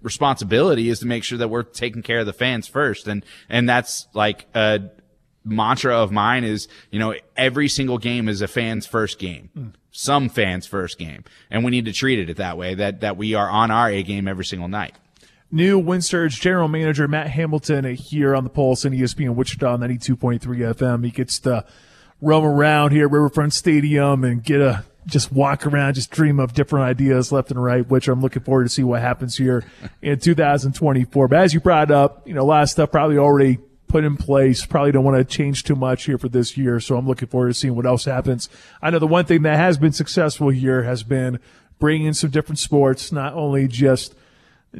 [0.02, 3.08] responsibility is to make sure that we're taking care of the fans first.
[3.08, 4.90] And, and that's like a
[5.44, 9.50] mantra of mine is, you know, every single game is a fan's first game.
[9.54, 9.68] Hmm.
[9.90, 11.24] Some fans first game.
[11.50, 14.02] And we need to treat it that way, that, that we are on our A
[14.02, 14.94] game every single night.
[15.50, 20.40] New Wind Surge general manager Matt Hamilton here on the Pulse and ESPN Wichita 92.3
[20.40, 21.04] FM.
[21.04, 21.64] He gets to
[22.20, 26.52] roam around here at Riverfront Stadium and get a just walk around, just dream of
[26.52, 29.64] different ideas left and right, which I'm looking forward to see what happens here
[30.02, 31.28] in 2024.
[31.28, 34.16] But as you brought up, you know, a lot of stuff probably already put in
[34.16, 34.66] place.
[34.66, 36.80] Probably don't want to change too much here for this year.
[36.80, 38.48] So I'm looking forward to seeing what else happens.
[38.82, 41.38] I know the one thing that has been successful here has been
[41.78, 44.14] bringing in some different sports, not only just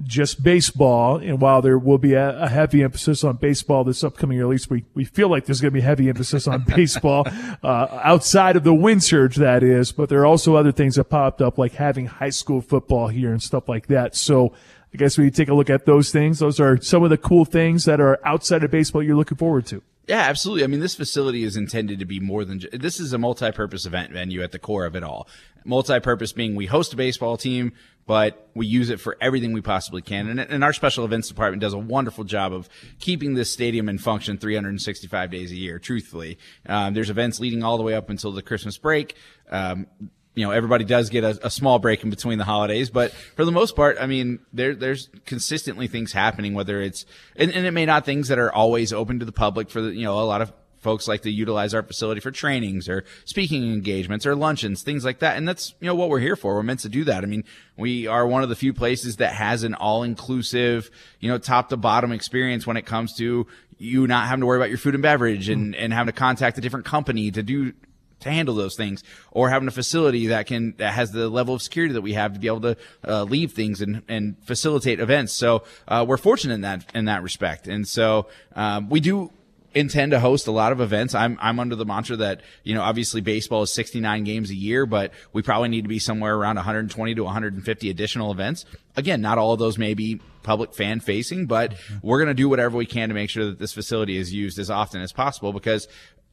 [0.02, 1.16] just baseball.
[1.16, 4.50] And while there will be a, a heavy emphasis on baseball this upcoming year, at
[4.50, 7.26] least we, we feel like there's going to be heavy emphasis on baseball
[7.62, 9.92] uh, outside of the wind surge, that is.
[9.92, 13.30] But there are also other things that popped up, like having high school football here
[13.30, 14.14] and stuff like that.
[14.14, 14.52] So
[14.92, 17.44] I guess we take a look at those things, those are some of the cool
[17.44, 19.82] things that are outside of baseball you're looking forward to.
[20.06, 20.62] Yeah, absolutely.
[20.62, 24.12] I mean, this facility is intended to be more than this is a multi-purpose event
[24.12, 25.28] venue at the core of it all.
[25.64, 27.72] Multi-purpose being we host a baseball team,
[28.06, 30.28] but we use it for everything we possibly can.
[30.28, 32.68] And, and our special events department does a wonderful job of
[33.00, 35.80] keeping this stadium in function 365 days a year.
[35.80, 39.16] Truthfully, um, there's events leading all the way up until the Christmas break.
[39.50, 39.88] Um,
[40.36, 43.44] you know, everybody does get a, a, small break in between the holidays, but for
[43.46, 47.06] the most part, I mean, there, there's consistently things happening, whether it's,
[47.36, 49.94] and, and it may not things that are always open to the public for the,
[49.94, 53.72] you know, a lot of folks like to utilize our facility for trainings or speaking
[53.72, 55.38] engagements or luncheons, things like that.
[55.38, 56.54] And that's, you know, what we're here for.
[56.54, 57.24] We're meant to do that.
[57.24, 57.42] I mean,
[57.76, 61.70] we are one of the few places that has an all inclusive, you know, top
[61.70, 63.46] to bottom experience when it comes to
[63.78, 66.56] you not having to worry about your food and beverage and, and having to contact
[66.58, 67.72] a different company to do
[68.20, 71.62] to handle those things or having a facility that can that has the level of
[71.62, 75.32] security that we have to be able to uh, leave things and and facilitate events
[75.32, 79.30] so uh, we're fortunate in that in that respect and so um, we do
[79.76, 81.14] intend to host a lot of events.
[81.14, 84.86] I'm I'm under the mantra that you know obviously baseball is 69 games a year,
[84.86, 88.64] but we probably need to be somewhere around 120 to 150 additional events.
[88.96, 92.48] Again, not all of those may be public fan facing, but we're going to do
[92.48, 95.52] whatever we can to make sure that this facility is used as often as possible
[95.52, 95.86] because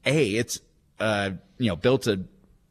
[0.05, 0.59] a it's
[0.99, 2.25] uh, you know, built to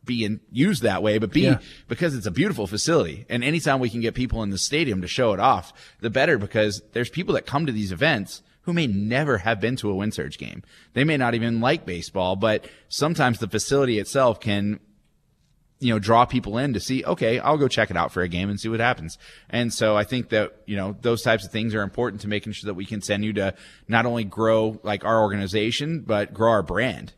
[0.04, 1.58] be in, used that way, but B, yeah.
[1.88, 3.24] because it's a beautiful facility.
[3.28, 6.38] And anytime we can get people in the stadium to show it off, the better
[6.38, 9.94] because there's people that come to these events who may never have been to a
[9.94, 10.62] Wind Surge game.
[10.94, 14.78] They may not even like baseball, but sometimes the facility itself can,
[15.80, 18.28] you know, draw people in to see, okay, I'll go check it out for a
[18.28, 19.18] game and see what happens.
[19.50, 22.52] And so I think that, you know, those types of things are important to making
[22.52, 23.54] sure that we continue to
[23.88, 27.14] not only grow like our organization, but grow our brand.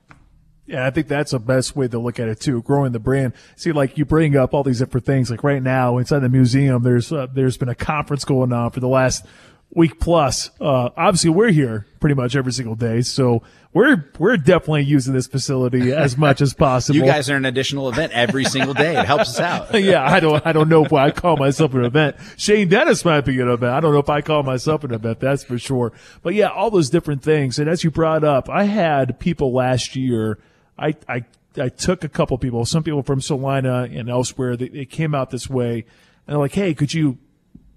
[0.67, 2.63] Yeah, I think that's the best way to look at it too.
[2.63, 3.35] Growing the brand.
[3.57, 5.31] See, like you bring up all these different things.
[5.31, 8.81] Like right now inside the museum, there's uh, there's been a conference going on for
[8.81, 9.27] the last
[9.75, 10.51] week plus.
[10.61, 13.43] Uh, obviously, we're here pretty much every single day, so
[13.75, 16.97] we're we're definitely using this facility as much as possible.
[16.97, 18.99] You guys are an additional event every single day.
[18.99, 19.75] It helps us out.
[19.83, 22.17] yeah, I don't I don't know if I call myself an event.
[22.39, 23.73] Shane Dennis might be an event.
[23.73, 25.21] I don't know if I call myself an event.
[25.21, 25.93] That's for sure.
[26.23, 27.59] But yeah, all those different things.
[27.59, 30.39] And as you brought up, I had people last year
[30.79, 31.25] I, I,
[31.57, 35.31] I took a couple people, some people from Salina and elsewhere, they, they came out
[35.31, 35.85] this way
[36.27, 37.19] and they're like, Hey, could you,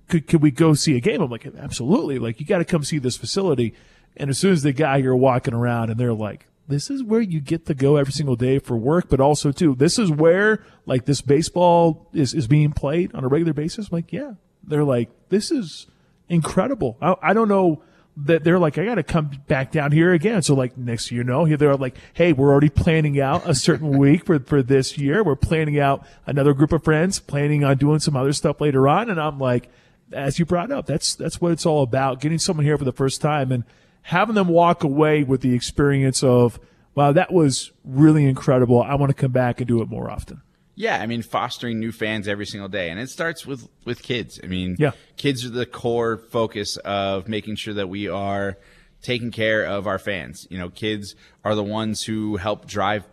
[0.07, 1.21] could, could we go see a game?
[1.21, 2.17] I'm like, absolutely.
[2.19, 3.73] Like, you got to come see this facility.
[4.15, 7.21] And as soon as the guy here walking around and they're like, this is where
[7.21, 10.63] you get to go every single day for work, but also too, this is where
[10.85, 13.87] like this baseball is, is being played on a regular basis.
[13.87, 14.33] I'm like, yeah,
[14.63, 15.87] they're like, this is
[16.27, 16.97] incredible.
[17.01, 17.81] I, I don't know
[18.19, 20.41] that they're like, I got to come back down here again.
[20.41, 23.97] So like next year, you know, they're like, Hey, we're already planning out a certain
[23.97, 25.23] week for, for this year.
[25.23, 29.11] We're planning out another group of friends, planning on doing some other stuff later on.
[29.11, 29.69] And I'm like,
[30.11, 32.19] as you brought up, that's, that's what it's all about.
[32.19, 33.63] Getting someone here for the first time and
[34.03, 36.59] having them walk away with the experience of,
[36.95, 38.81] wow, that was really incredible.
[38.81, 40.41] I want to come back and do it more often.
[40.79, 44.39] Yeah, I mean, fostering new fans every single day, and it starts with with kids.
[44.43, 44.91] I mean, yeah.
[45.17, 48.59] kids are the core focus of making sure that we are
[49.01, 50.45] taking care of our fans.
[50.51, 53.05] You know, kids are the ones who help drive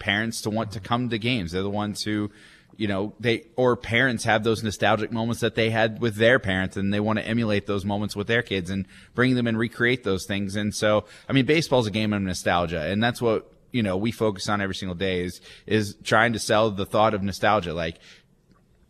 [0.00, 1.52] parents to want to come to games.
[1.52, 2.32] They're the ones who,
[2.76, 6.76] you know, they or parents have those nostalgic moments that they had with their parents,
[6.76, 10.02] and they want to emulate those moments with their kids and bring them and recreate
[10.02, 10.56] those things.
[10.56, 14.10] And so, I mean, baseball's a game of nostalgia, and that's what you know we
[14.10, 17.98] focus on every single day is is trying to sell the thought of nostalgia like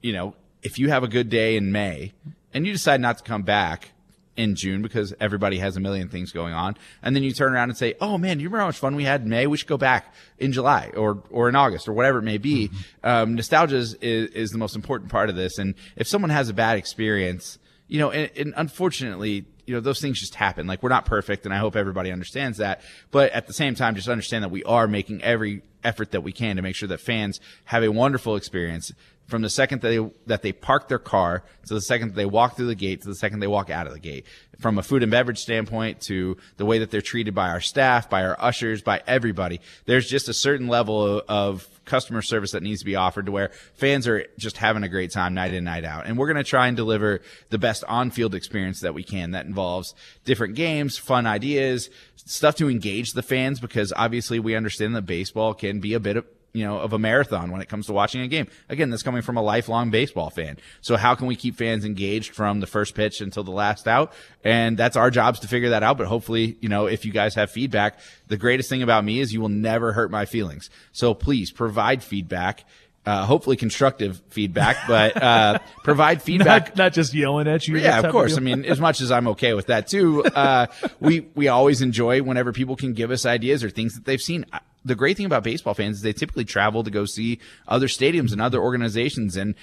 [0.03, 2.13] you know if you have a good day in may
[2.53, 3.91] and you decide not to come back
[4.39, 6.77] in June because everybody has a million things going on.
[7.03, 9.03] And then you turn around and say, Oh man, you remember how much fun we
[9.03, 9.49] had in May?
[9.49, 12.69] We should go back in July or, or in August or whatever it may be.
[12.69, 13.07] Mm-hmm.
[13.07, 15.59] Um, nostalgia is, is, is, the most important part of this.
[15.59, 17.59] And if someone has a bad experience,
[17.89, 20.67] you know, and, and unfortunately, you know, those things just happen.
[20.67, 22.81] Like we're not perfect and I hope everybody understands that.
[23.11, 26.33] But at the same time, just understand that we are making every effort that we
[26.33, 28.93] can to make sure that fans have a wonderful experience
[29.27, 32.25] from the second that they, that they park their car to the second that they
[32.25, 34.25] walk through the gate to the second they walk out of the gate.
[34.59, 38.09] From a food and beverage standpoint to the way that they're treated by our staff,
[38.09, 39.61] by our ushers, by everybody.
[39.85, 43.33] There's just a certain level of, of customer service that needs to be offered to
[43.33, 46.07] where fans are just having a great time night in, night out.
[46.07, 47.21] And we're going to try and deliver
[47.51, 49.33] the best on field experience that we can.
[49.33, 54.95] That involves different games, fun ideas, stuff to engage the fans because obviously we understand
[54.95, 57.87] that baseball can be a bit of, you know, of a marathon when it comes
[57.87, 58.47] to watching a game.
[58.69, 60.59] Again, that's coming from a lifelong baseball fan.
[60.81, 64.13] So how can we keep fans engaged from the first pitch until the last out?
[64.45, 65.99] And that's our jobs to figure that out.
[65.99, 69.33] But hopefully, you know, if you guys have feedback, the greatest thing about me is
[69.33, 70.71] you will never hurt my feelings.
[70.93, 72.65] So please provide feedback
[73.09, 76.69] uh, hopefully constructive feedback, but uh, provide feedback.
[76.69, 77.79] Not, not just yelling at you.
[77.79, 78.37] Yeah, of course.
[78.37, 80.67] I mean, as much as I'm okay with that too, uh,
[81.01, 84.45] we we always enjoy whenever people can give us ideas or things that they've seen.
[84.89, 88.33] The great thing about baseball fans is they typically travel to go see other stadiums
[88.33, 89.37] and other organizations.
[89.37, 89.55] And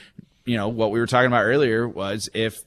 [0.45, 2.63] you know what we were talking about earlier was if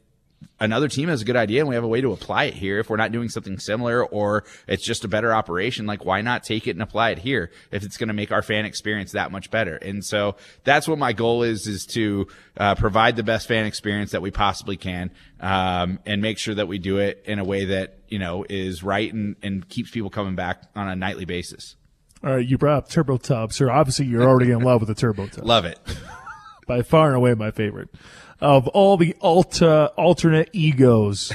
[0.61, 2.79] another team has a good idea and we have a way to apply it here
[2.79, 6.43] if we're not doing something similar or it's just a better operation like why not
[6.45, 9.31] take it and apply it here if it's going to make our fan experience that
[9.31, 13.47] much better and so that's what my goal is is to uh, provide the best
[13.47, 17.39] fan experience that we possibly can um, and make sure that we do it in
[17.39, 20.97] a way that you know is right and, and keeps people coming back on a
[20.97, 21.77] nightly basis
[22.25, 23.71] All right, you brought up Turbo Tub, sir.
[23.71, 25.45] Obviously, you're already in love with the Turbo Tub.
[25.45, 25.79] love it
[26.67, 27.89] By far and away, my favorite
[28.41, 31.33] of all the Alta alternate egos.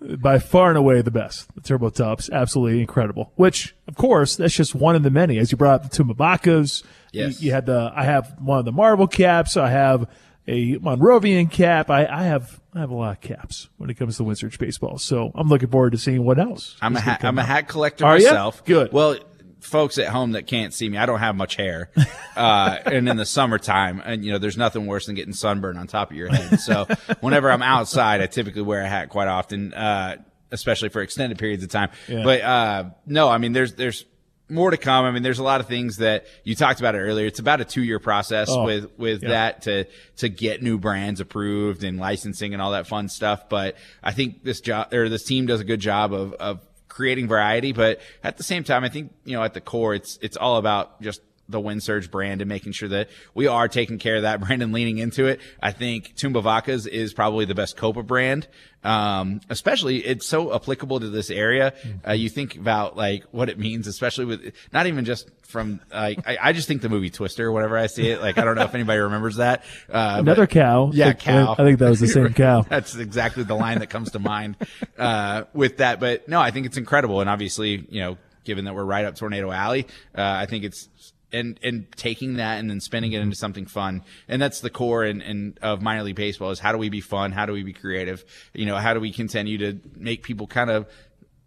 [0.00, 1.54] By far and away the best.
[1.54, 3.32] The Turbo Tub's absolutely incredible.
[3.36, 5.38] Which, of course, that's just one of the many.
[5.38, 7.40] As you brought up the Tumbavacas, Yes.
[7.40, 7.90] you, you had the.
[7.94, 9.56] I have one of the Marvel caps.
[9.56, 10.06] I have
[10.46, 11.88] a Monrovian cap.
[11.88, 14.58] I, I have I have a lot of caps when it comes to Wind Surge
[14.58, 14.98] baseball.
[14.98, 16.76] So I'm looking forward to seeing what else.
[16.82, 18.62] I'm a hat, I'm a hat collector Are myself.
[18.66, 18.92] Good.
[18.92, 19.16] Well,
[19.64, 21.90] folks at home that can't see me, I don't have much hair.
[22.36, 25.86] Uh, and in the summertime, and you know, there's nothing worse than getting sunburn on
[25.86, 26.58] top of your head.
[26.58, 26.84] So
[27.20, 30.16] whenever I'm outside, I typically wear a hat quite often, uh,
[30.50, 31.90] especially for extended periods of time.
[32.08, 32.24] Yeah.
[32.24, 34.04] But uh, no, I mean, there's there's
[34.48, 35.04] more to come.
[35.04, 37.28] I mean, there's a lot of things that you talked about it earlier.
[37.28, 39.28] It's about a two year process Oh, with with yeah.
[39.28, 39.84] that to
[40.16, 43.48] to get new brands approved and licensing and all that fun stuff.
[43.48, 46.60] But I think this job or this team does a good job of of
[46.94, 47.72] creating variety.
[47.72, 50.56] But at the same time, I think you know at the core, it's it's all
[50.56, 54.22] about just the Wind Surge brand and making sure that we are taking care of
[54.22, 55.40] that brand and leaning into it.
[55.62, 58.48] I think Tumbavacas is probably the best Copa brand.
[58.82, 61.72] Um, especially it's so applicable to this area.
[62.06, 66.18] Uh, you think about like what it means, especially with not even just from like,
[66.26, 68.20] I, I just think the movie Twister or whenever I see it.
[68.20, 69.64] Like, I don't know if anybody remembers that.
[69.88, 70.90] Uh, Another but- cow.
[70.92, 71.52] Yeah, I- cow.
[71.58, 72.60] I think that was the same cow.
[72.62, 74.56] That's exactly the line that comes to mind
[74.98, 75.98] uh, with that.
[75.98, 79.16] But no, I think it's incredible, and obviously, you know, given that we're right up
[79.16, 80.90] Tornado Alley, uh, I think it's
[81.34, 85.04] and and taking that and then spinning it into something fun, and that's the core
[85.04, 87.62] and, and of minor league baseball is how do we be fun, how do we
[87.62, 88.24] be creative,
[88.54, 90.86] you know, how do we continue to make people kind of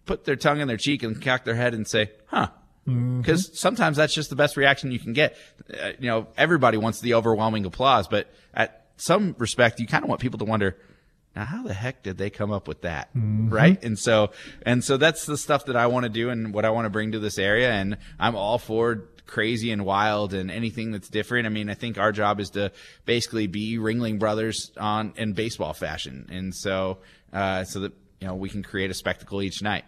[0.06, 2.50] put their tongue in their cheek and cock their head and say, huh.
[2.86, 5.36] Because sometimes that's just the best reaction you can get.
[5.70, 10.10] Uh, you know, everybody wants the overwhelming applause, but at some respect, you kind of
[10.10, 10.78] want people to wonder,
[11.36, 13.14] now how the heck did they come up with that?
[13.14, 13.52] Mhm.
[13.52, 13.84] right?
[13.84, 14.32] And so
[14.62, 16.90] and so that's the stuff that i want to do and what i want to
[16.90, 21.46] bring to this area and i'm all for crazy and wild and anything that's different
[21.46, 22.72] i mean i think our job is to
[23.06, 26.98] basically be ringling brothers on in baseball fashion and so
[27.34, 29.84] uh so that you know we can create a spectacle each night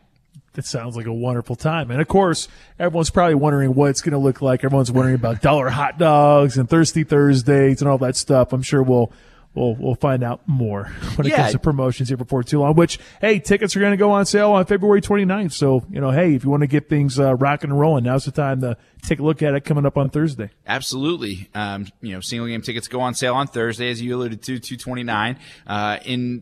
[0.53, 1.89] That sounds like a wonderful time.
[1.91, 4.63] And of course, everyone's probably wondering what it's going to look like.
[4.63, 8.53] Everyone's wondering about dollar hot dogs and thirsty Thursdays and all that stuff.
[8.53, 9.11] I'm sure we'll
[9.59, 10.85] we'll we'll find out more
[11.15, 11.37] when it Yeah.
[11.37, 12.73] comes to promotions here before too long.
[12.75, 15.51] Which hey, tickets are going to go on sale on February 29th.
[15.51, 18.25] So you know, hey, if you want to get things uh, rocking and rolling, now's
[18.25, 20.49] the time to take a look at it coming up on Thursday.
[20.65, 21.49] Absolutely.
[21.53, 24.59] Um, you know, single game tickets go on sale on Thursday, as you alluded to,
[24.59, 25.37] 229.
[25.67, 26.41] Uh, in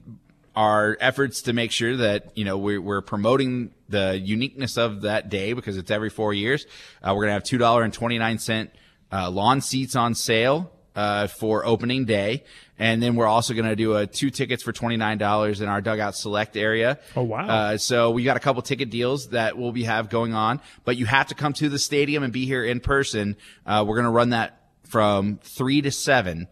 [0.56, 5.30] our efforts to make sure that, you know, we're, we're promoting the uniqueness of that
[5.30, 6.66] day because it's every four years,
[7.04, 7.44] uh, we're going to have
[7.92, 8.70] $2.29
[9.12, 10.72] uh, lawn seats on sale.
[10.98, 12.44] Uh, for opening day,
[12.80, 15.70] and then we're also going to do a two tickets for twenty nine dollars in
[15.70, 16.98] our dugout select area.
[17.16, 17.48] Oh, wow.
[17.48, 20.98] Uh, so we got a couple ticket deals that we'll be have going on, but
[20.98, 23.38] you have to come to the stadium and be here in person.
[23.64, 26.48] Uh, we're going to run that from three to seven,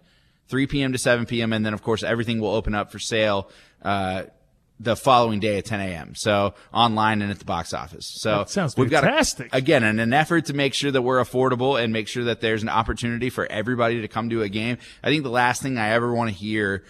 [0.47, 0.91] 3 p.m.
[0.91, 1.51] to 7 p.m.
[1.51, 3.49] And then of course everything will open up for sale,
[3.81, 4.25] uh,
[4.79, 6.15] the following day at 10 a.m.
[6.15, 8.05] So online and at the box office.
[8.05, 9.53] So That sounds we've got a- fantastic.
[9.55, 12.61] again in an effort to make sure that we're affordable and make sure that there's
[12.61, 14.77] an opportunity for everybody to come to a game.
[15.01, 16.83] I think the last thing I ever want to hear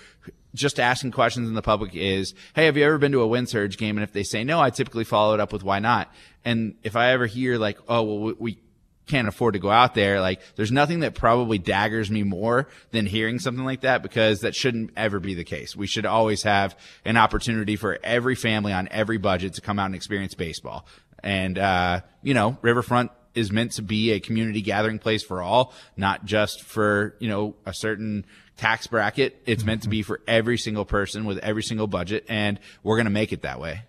[0.55, 3.49] just asking questions in the public is, Hey, have you ever been to a wind
[3.49, 3.97] surge game?
[3.97, 6.11] And if they say no, I typically follow it up with why not?
[6.43, 8.59] And if I ever hear like, Oh, well, we, we
[9.07, 10.21] can't afford to go out there.
[10.21, 14.55] Like there's nothing that probably daggers me more than hearing something like that because that
[14.55, 15.75] shouldn't ever be the case.
[15.75, 19.87] We should always have an opportunity for every family on every budget to come out
[19.87, 20.85] and experience baseball.
[21.23, 25.73] And, uh, you know, Riverfront is meant to be a community gathering place for all,
[25.97, 28.25] not just for, you know, a certain
[28.57, 29.41] tax bracket.
[29.45, 32.25] It's meant to be for every single person with every single budget.
[32.29, 33.81] And we're going to make it that way.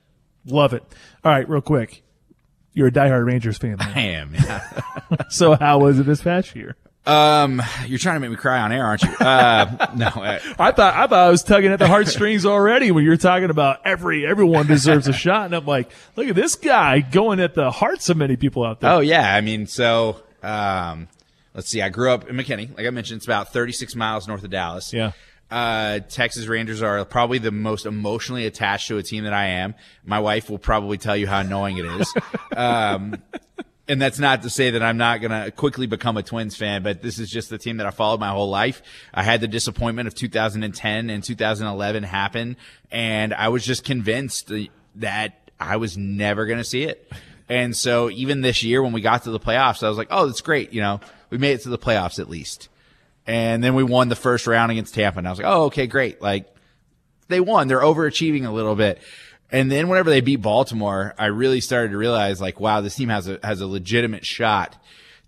[0.47, 0.83] Love it.
[1.25, 2.03] All right, real quick.
[2.77, 3.77] You're a diehard Rangers fan.
[3.81, 4.35] I am.
[4.35, 4.62] Yeah.
[5.31, 6.77] so how was it this past year?
[7.07, 9.14] Um, you're trying to make me cry on air, aren't you?
[9.14, 13.05] Uh, no, uh, I thought I thought I was tugging at the heartstrings already when
[13.05, 17.01] you're talking about every everyone deserves a shot, and I'm like, look at this guy
[17.01, 18.91] going at the hearts of many people out there.
[18.91, 21.09] Oh yeah, I mean, so um,
[21.55, 21.81] let's see.
[21.81, 22.77] I grew up in McKinney.
[22.77, 24.93] Like I mentioned, it's about 36 miles north of Dallas.
[24.93, 25.12] Yeah.
[25.51, 29.74] Uh, Texas Rangers are probably the most emotionally attached to a team that I am.
[30.05, 32.14] My wife will probably tell you how annoying it is.
[32.57, 33.22] um,
[33.88, 36.82] and that's not to say that I'm not going to quickly become a Twins fan,
[36.82, 38.82] but this is just the team that I followed my whole life.
[39.14, 42.57] I had the disappointment of 2010 and 2011 happen,
[42.90, 44.51] and I was just convinced
[44.97, 47.11] that I was never going to see it.
[47.49, 50.26] And so even this year when we got to the playoffs, I was like, oh,
[50.26, 50.72] that's great.
[50.72, 52.68] You know, we made it to the playoffs at least.
[53.27, 55.18] And then we won the first round against Tampa.
[55.18, 56.22] And I was like, oh, okay, great.
[56.22, 56.47] Like
[57.29, 57.68] they won.
[57.68, 59.01] They're overachieving a little bit.
[59.51, 63.09] And then whenever they beat Baltimore, I really started to realize like, wow, this team
[63.09, 64.81] has a, has a legitimate shot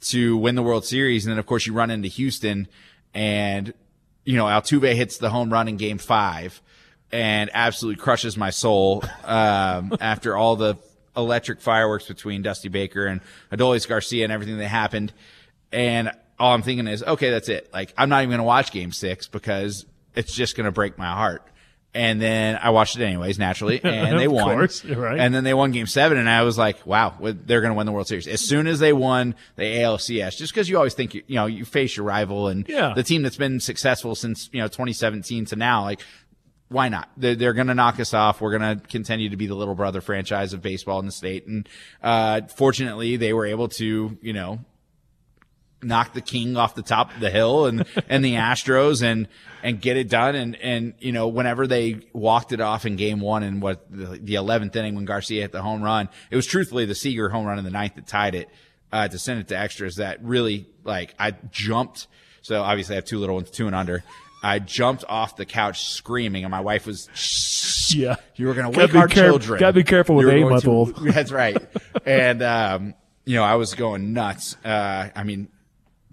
[0.02, 1.24] to win the World Series.
[1.24, 2.68] And then of course you run into Houston
[3.14, 3.72] and,
[4.24, 6.60] you know, Altuve hits the home run in game five
[7.10, 10.76] and absolutely crushes my soul, um, after all the
[11.16, 13.20] electric fireworks between Dusty Baker and
[13.50, 15.12] Adolis Garcia and everything that happened.
[15.72, 17.70] And all I'm thinking is, okay, that's it.
[17.72, 20.98] Like, I'm not even going to watch game six because it's just going to break
[20.98, 21.44] my heart.
[21.94, 24.44] And then I watched it anyways, naturally, and they won.
[24.56, 25.18] course, right.
[25.18, 27.86] And then they won game seven, and I was like, wow, they're going to win
[27.86, 28.28] the World Series.
[28.28, 31.46] As soon as they won the ALCS, just because you always think, you, you know,
[31.46, 32.92] you face your rival and Yeah.
[32.94, 36.00] the team that's been successful since, you know, 2017 to now, like,
[36.68, 37.08] why not?
[37.16, 38.42] They're, they're going to knock us off.
[38.42, 41.46] We're going to continue to be the little brother franchise of baseball in the state.
[41.46, 41.66] And,
[42.02, 44.58] uh, fortunately, they were able to, you know,
[45.82, 49.28] knock the king off the top of the hill and, and the Astros and,
[49.62, 50.34] and get it done.
[50.34, 54.18] And, and, you know, whenever they walked it off in game one and what the,
[54.20, 57.46] the 11th inning when Garcia hit the home run, it was truthfully the Seager home
[57.46, 58.48] run in the ninth that tied it,
[58.92, 62.08] uh, to send it to extras that really, like, I jumped.
[62.42, 64.02] So obviously I have two little ones, two and under.
[64.42, 67.08] I jumped off the couch screaming and my wife was,
[67.94, 69.58] yeah, you were going to wake our care- children.
[69.58, 70.96] gotta be careful with eight month old.
[70.96, 71.56] That's right.
[72.06, 74.56] and, um, you know, I was going nuts.
[74.64, 75.48] Uh, I mean,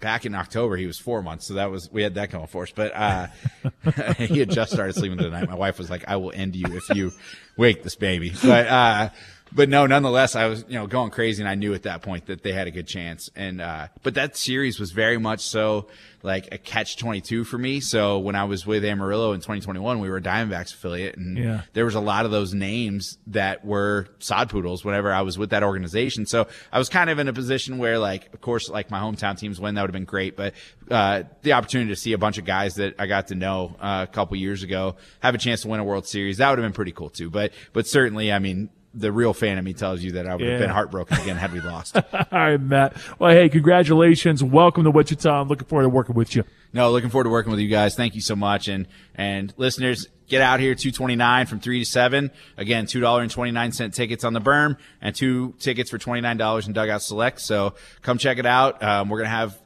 [0.00, 1.46] back in October, he was four months.
[1.46, 2.72] So that was, we had that going for us.
[2.74, 3.26] But, uh,
[4.18, 6.66] he had just started sleeping the night My wife was like, I will end you
[6.76, 7.12] if you
[7.56, 8.32] wake this baby.
[8.42, 9.10] But, uh,
[9.52, 12.26] but no, nonetheless, I was, you know, going crazy and I knew at that point
[12.26, 13.30] that they had a good chance.
[13.36, 15.88] And, uh, but that series was very much so
[16.26, 17.80] like a catch 22 for me.
[17.80, 21.62] So when I was with Amarillo in 2021, we were a Diamondbacks affiliate and Yeah.
[21.72, 25.50] there was a lot of those names that were sod poodles whenever I was with
[25.50, 26.26] that organization.
[26.26, 29.38] So I was kind of in a position where like, of course, like my hometown
[29.38, 30.36] teams win, that would have been great.
[30.36, 30.54] But,
[30.90, 34.04] uh, the opportunity to see a bunch of guys that I got to know uh,
[34.08, 36.64] a couple years ago have a chance to win a World Series, that would have
[36.66, 37.30] been pretty cool too.
[37.30, 40.46] But, but certainly, I mean, the real fan of me tells you that I would
[40.46, 41.96] have been heartbroken again had we lost.
[42.12, 42.96] All right, Matt.
[43.18, 44.42] Well, hey, congratulations.
[44.42, 45.42] Welcome to Wichita.
[45.42, 46.44] I'm looking forward to working with you.
[46.72, 47.94] No, looking forward to working with you guys.
[47.94, 48.68] Thank you so much.
[48.68, 52.30] And, and listeners, get out here 229 from 3 to 7.
[52.56, 57.40] Again, $2.29 tickets on the berm and two tickets for $29 in dugout select.
[57.40, 58.82] So come check it out.
[58.82, 59.60] Um, we're going to have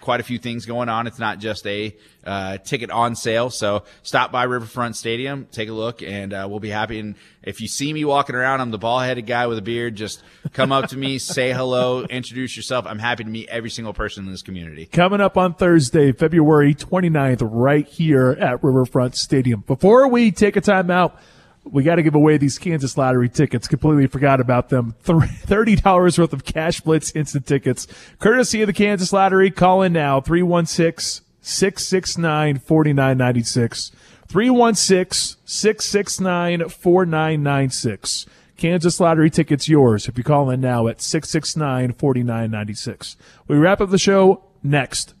[0.00, 1.06] quite a few things going on.
[1.06, 3.50] It's not just a uh, ticket on sale.
[3.50, 6.98] So stop by Riverfront Stadium, take a look, and uh, we'll be happy.
[6.98, 9.96] And if you see me walking around, I'm the ball headed guy with a beard.
[9.96, 10.22] Just
[10.52, 12.86] come up to me, say hello, introduce yourself.
[12.86, 14.86] I'm happy to meet every single person in this community.
[14.86, 19.60] Coming up on Thursday, February 29th, right here at Riverfront Stadium.
[19.66, 21.18] Before we take a time out,
[21.64, 23.68] we got to give away these Kansas Lottery tickets.
[23.68, 24.94] Completely forgot about them.
[25.04, 27.86] $30 worth of Cash Blitz instant tickets,
[28.18, 29.50] courtesy of the Kansas Lottery.
[29.50, 33.92] Call in now, 316 669 4996.
[34.28, 38.26] 316 669 4996.
[38.56, 43.16] Kansas Lottery tickets yours if you call in now at 669 4996.
[43.48, 45.14] We wrap up the show next.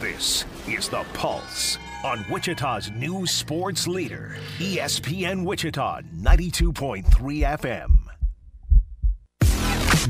[0.00, 7.04] This is The Pulse on Wichita's new sports leader, ESPN Wichita 92.3
[7.58, 7.96] FM.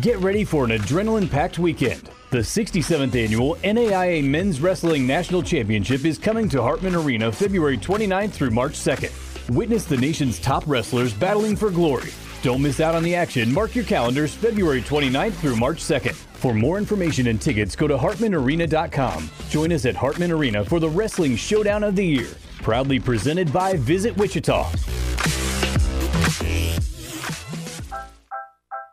[0.00, 2.10] Get ready for an adrenaline packed weekend.
[2.30, 8.30] The 67th annual NAIA Men's Wrestling National Championship is coming to Hartman Arena February 29th
[8.30, 9.54] through March 2nd.
[9.54, 12.12] Witness the nation's top wrestlers battling for glory.
[12.42, 13.52] Don't miss out on the action.
[13.52, 16.29] Mark your calendars February 29th through March 2nd.
[16.40, 19.30] For more information and tickets, go to hartmanarena.com.
[19.50, 22.30] Join us at Hartman Arena for the Wrestling Showdown of the Year.
[22.62, 24.64] Proudly presented by Visit Wichita.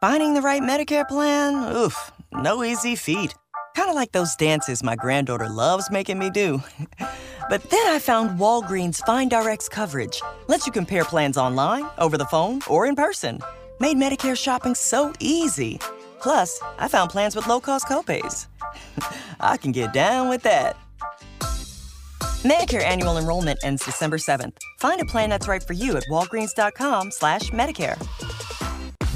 [0.01, 1.73] Finding the right Medicare plan?
[1.73, 3.33] Oof, no easy feat.
[3.77, 6.61] Kind of like those dances my granddaughter loves making me do.
[7.49, 10.21] but then I found Walgreens Find RX coverage.
[10.47, 13.39] Lets you compare plans online, over the phone, or in person.
[13.79, 15.79] Made Medicare shopping so easy.
[16.21, 18.47] Plus, I found plans with low cost copays.
[19.39, 20.75] I can get down with that.
[22.43, 24.57] Medicare annual enrollment ends December 7th.
[24.79, 27.97] Find a plan that's right for you at walgreens.com slash Medicare.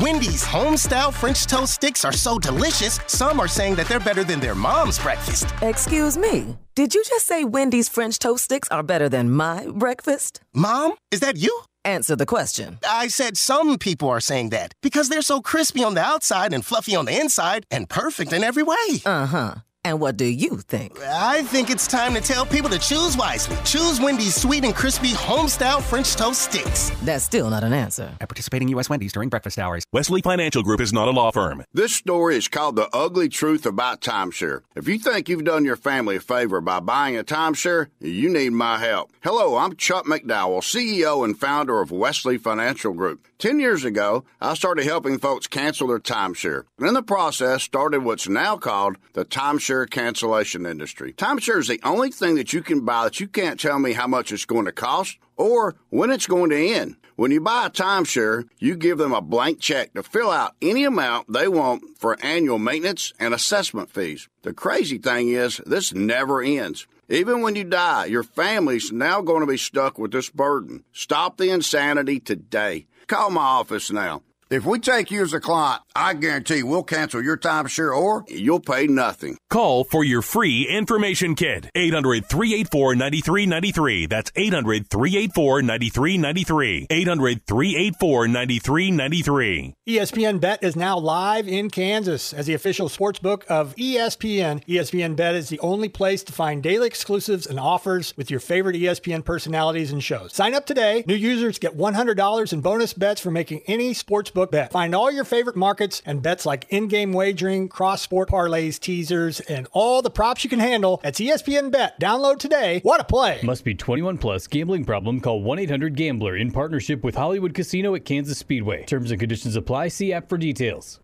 [0.02, 4.40] Wendy's home-style French toast sticks are so delicious, some are saying that they're better than
[4.40, 5.46] their mom's breakfast.
[5.62, 6.58] Excuse me.
[6.76, 10.42] Did you just say Wendy's French toast sticks are better than my breakfast?
[10.56, 11.62] Mom, is that you?
[11.84, 12.78] Answer the question.
[12.88, 16.64] I said some people are saying that because they're so crispy on the outside and
[16.64, 19.02] fluffy on the inside and perfect in every way.
[19.04, 19.56] Uh huh.
[19.84, 21.00] And what do you think?
[21.00, 23.58] I think it's time to tell people to choose wisely.
[23.66, 26.92] Choose Wendy's sweet and crispy home-style French toast sticks.
[27.02, 28.14] That's still not an answer.
[28.22, 28.92] At participating U.S.
[28.92, 29.84] Wendy's during breakfast hours.
[29.92, 31.64] Wesley Financial Group is not a law firm.
[31.74, 34.62] This story is called The Ugly Truth About Timeshare.
[34.76, 38.52] If you think you've done your family a favor by buying a timeshare, you need
[38.52, 39.12] my help.
[39.24, 43.28] Hello, I'm Chuck McDowell, CEO and founder of Wesley Financial Group.
[43.42, 46.66] Ten years ago, I started helping folks cancel their timeshare.
[46.78, 51.12] And in the process, started what's now called the timeshare cancellation industry.
[51.12, 54.06] Timeshare is the only thing that you can buy that you can't tell me how
[54.06, 56.98] much it's going to cost or when it's going to end.
[57.16, 60.84] When you buy a timeshare, you give them a blank check to fill out any
[60.84, 64.30] amount they want for annual maintenance and assessment fees.
[64.44, 66.86] The crazy thing is, this never ends.
[67.10, 70.84] Even when you die, your family's now going to be stuck with this burden.
[70.94, 72.86] Stop the insanity today.
[73.12, 74.22] Call my office now.
[74.52, 78.60] If we take you as a client, I guarantee we'll cancel your timeshare or you'll
[78.60, 79.38] pay nothing.
[79.50, 81.70] Call for your free information kit.
[81.74, 84.08] 800 384 9393.
[84.08, 86.88] That's 800 384 9393.
[86.90, 89.74] 800 384 9393.
[89.88, 94.66] ESPN Bet is now live in Kansas as the official sports book of ESPN.
[94.66, 98.76] ESPN Bet is the only place to find daily exclusives and offers with your favorite
[98.76, 100.34] ESPN personalities and shows.
[100.34, 101.06] Sign up today.
[101.08, 103.94] New users get $100 in bonus bets for making any
[104.42, 104.72] sportsbook bet.
[104.72, 110.02] Find all your favorite markets and bets like in-game wagering, cross-sport parlays, teasers, and all
[110.02, 111.00] the props you can handle.
[111.04, 112.00] That's E ESPN Bet.
[112.00, 112.80] Download today.
[112.84, 113.40] What a play!
[113.44, 114.48] Must be 21 plus.
[114.48, 115.20] Gambling problem?
[115.22, 118.86] Call 1 800 Gambler in partnership with Hollywood Casino at Kansas Speedway.
[118.86, 119.90] Terms and conditions apply.
[119.90, 121.00] See app for details.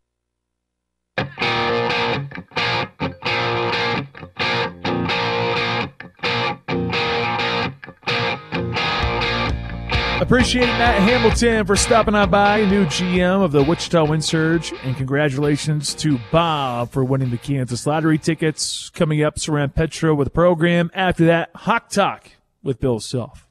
[10.19, 14.97] Appreciate Matt Hamilton for stopping on by, new GM of the Wichita Wind Surge, and
[14.97, 18.89] congratulations to Bob for winning the Kansas Lottery tickets.
[18.89, 20.89] Coming up, Saran Petro with the program.
[20.95, 22.31] After that, Hawk Talk
[22.63, 23.47] with Bill Self.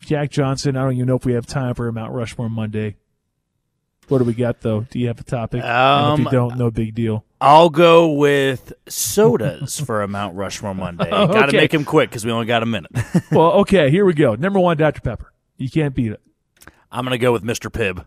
[0.00, 2.96] Jack Johnson, I don't even know if we have time for a Mount Rushmore Monday.
[4.08, 4.86] What do we got, though?
[4.90, 5.62] Do you have a topic?
[5.64, 7.24] And if you Um, don't, no big deal.
[7.40, 11.10] I'll go with sodas for a Mount Rushmore Monday.
[11.10, 11.56] Got to okay.
[11.56, 12.90] make them quick because we only got a minute.
[13.30, 14.34] well, okay, here we go.
[14.34, 15.00] Number one, Dr.
[15.02, 15.32] Pepper.
[15.56, 16.20] You can't beat it.
[16.90, 17.70] I'm going to go with Mr.
[17.70, 18.04] Pibb.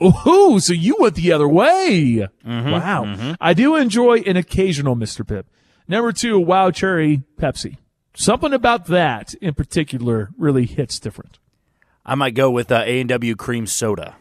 [0.00, 2.26] Ooh, so you went the other way.
[2.46, 3.04] Mhm, Wow.
[3.04, 3.36] mhm.
[3.40, 5.24] I do enjoy an occasional Mr.
[5.26, 5.44] Pibb.
[5.88, 7.78] Number two, Wow Cherry Pepsi.
[8.14, 11.38] Something about that in particular really hits different.
[12.06, 14.16] I might go with uh, A&W cream soda.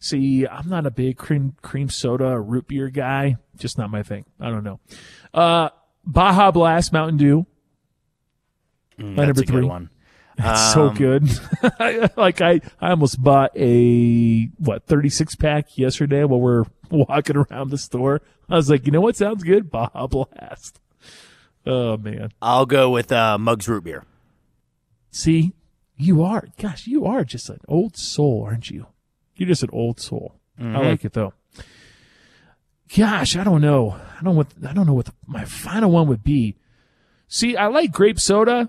[0.00, 3.36] See, I'm not a big cream cream soda or root beer guy.
[3.56, 4.24] Just not my thing.
[4.40, 4.80] I don't know.
[5.32, 5.70] Uh,
[6.04, 7.46] Baja Blast Mountain Dew.
[8.98, 9.68] Mm, that's number a good three.
[10.36, 10.46] One.
[10.46, 11.28] That's so Um, good.
[12.16, 17.78] like I, I almost bought a what 36 pack yesterday while we're walking around the
[17.78, 18.20] store.
[18.48, 19.70] I was like, you know what sounds good?
[19.70, 20.80] Baja Blast.
[21.66, 22.30] Oh man.
[22.42, 24.04] I'll go with uh, Muggs root beer.
[25.10, 25.52] See,
[25.96, 28.86] you are, gosh, you are just an old soul, aren't you?
[29.36, 30.34] You're just an old soul.
[30.58, 30.84] I Mhm.
[30.84, 31.32] like it though.
[32.96, 33.96] Gosh, I don't know.
[34.20, 36.56] I don't what I don't know what the, my final one would be.
[37.28, 38.68] See, I like grape soda,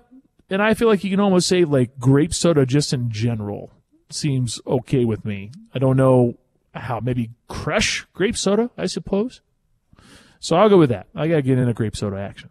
[0.50, 3.72] and I feel like you can almost say like grape soda just in general
[4.10, 5.50] seems okay with me.
[5.74, 6.34] I don't know
[6.74, 9.40] how maybe crush grape soda, I suppose.
[10.38, 11.08] So I'll go with that.
[11.14, 12.50] I gotta get into grape soda action.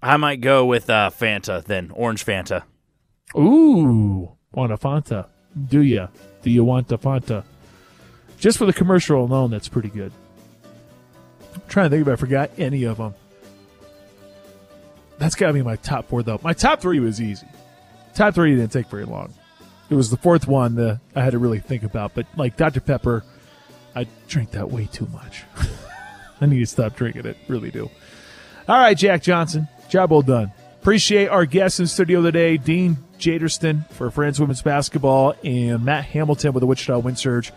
[0.00, 2.62] I might go with uh, Fanta then, orange Fanta.
[3.36, 5.26] Ooh, want a Fanta?
[5.68, 6.08] Do ya?
[6.42, 7.44] Do you want a Fanta?
[8.38, 10.12] Just for the commercial alone, that's pretty good.
[11.54, 13.14] I'm trying to think if I forgot any of them.
[15.18, 16.40] That's got to be my top four, though.
[16.42, 17.46] My top three was easy.
[18.14, 19.34] Top three didn't take very long.
[19.90, 22.14] It was the fourth one that I had to really think about.
[22.14, 22.80] But like Dr.
[22.80, 23.24] Pepper,
[23.94, 25.44] I drink that way too much.
[26.40, 27.36] I need to stop drinking it.
[27.48, 27.90] Really do.
[28.68, 29.66] All right, Jack Johnson.
[29.88, 30.52] Job well done.
[30.80, 36.52] Appreciate our guests in studio today, Dean Jaderston for Friends Women's Basketball and Matt Hamilton
[36.52, 37.52] with the Wichita Wind Surge.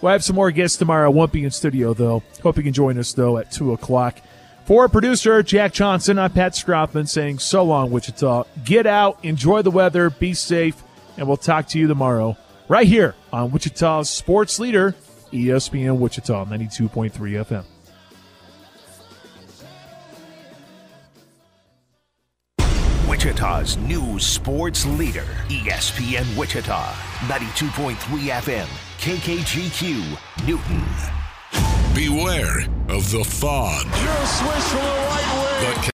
[0.00, 1.06] We'll have some more guests tomorrow.
[1.06, 2.22] I won't be in studio though.
[2.42, 4.18] Hope you can join us though at two o'clock.
[4.64, 8.44] For producer Jack Johnson, I'm Pat Strothman saying so long, Wichita.
[8.64, 10.82] Get out, enjoy the weather, be safe,
[11.18, 12.34] and we'll talk to you tomorrow
[12.66, 14.94] right here on Wichita's sports leader,
[15.32, 17.12] ESPN Wichita, 92.3
[17.44, 17.64] FM.
[23.06, 26.92] Wichita's new sports leader, ESPN Wichita,
[27.26, 27.96] 92.3
[28.30, 28.66] FM,
[28.98, 31.23] KKGQ, Newton.
[31.94, 33.84] Beware of the fog.
[34.02, 35.90] You're a swish from the right wing.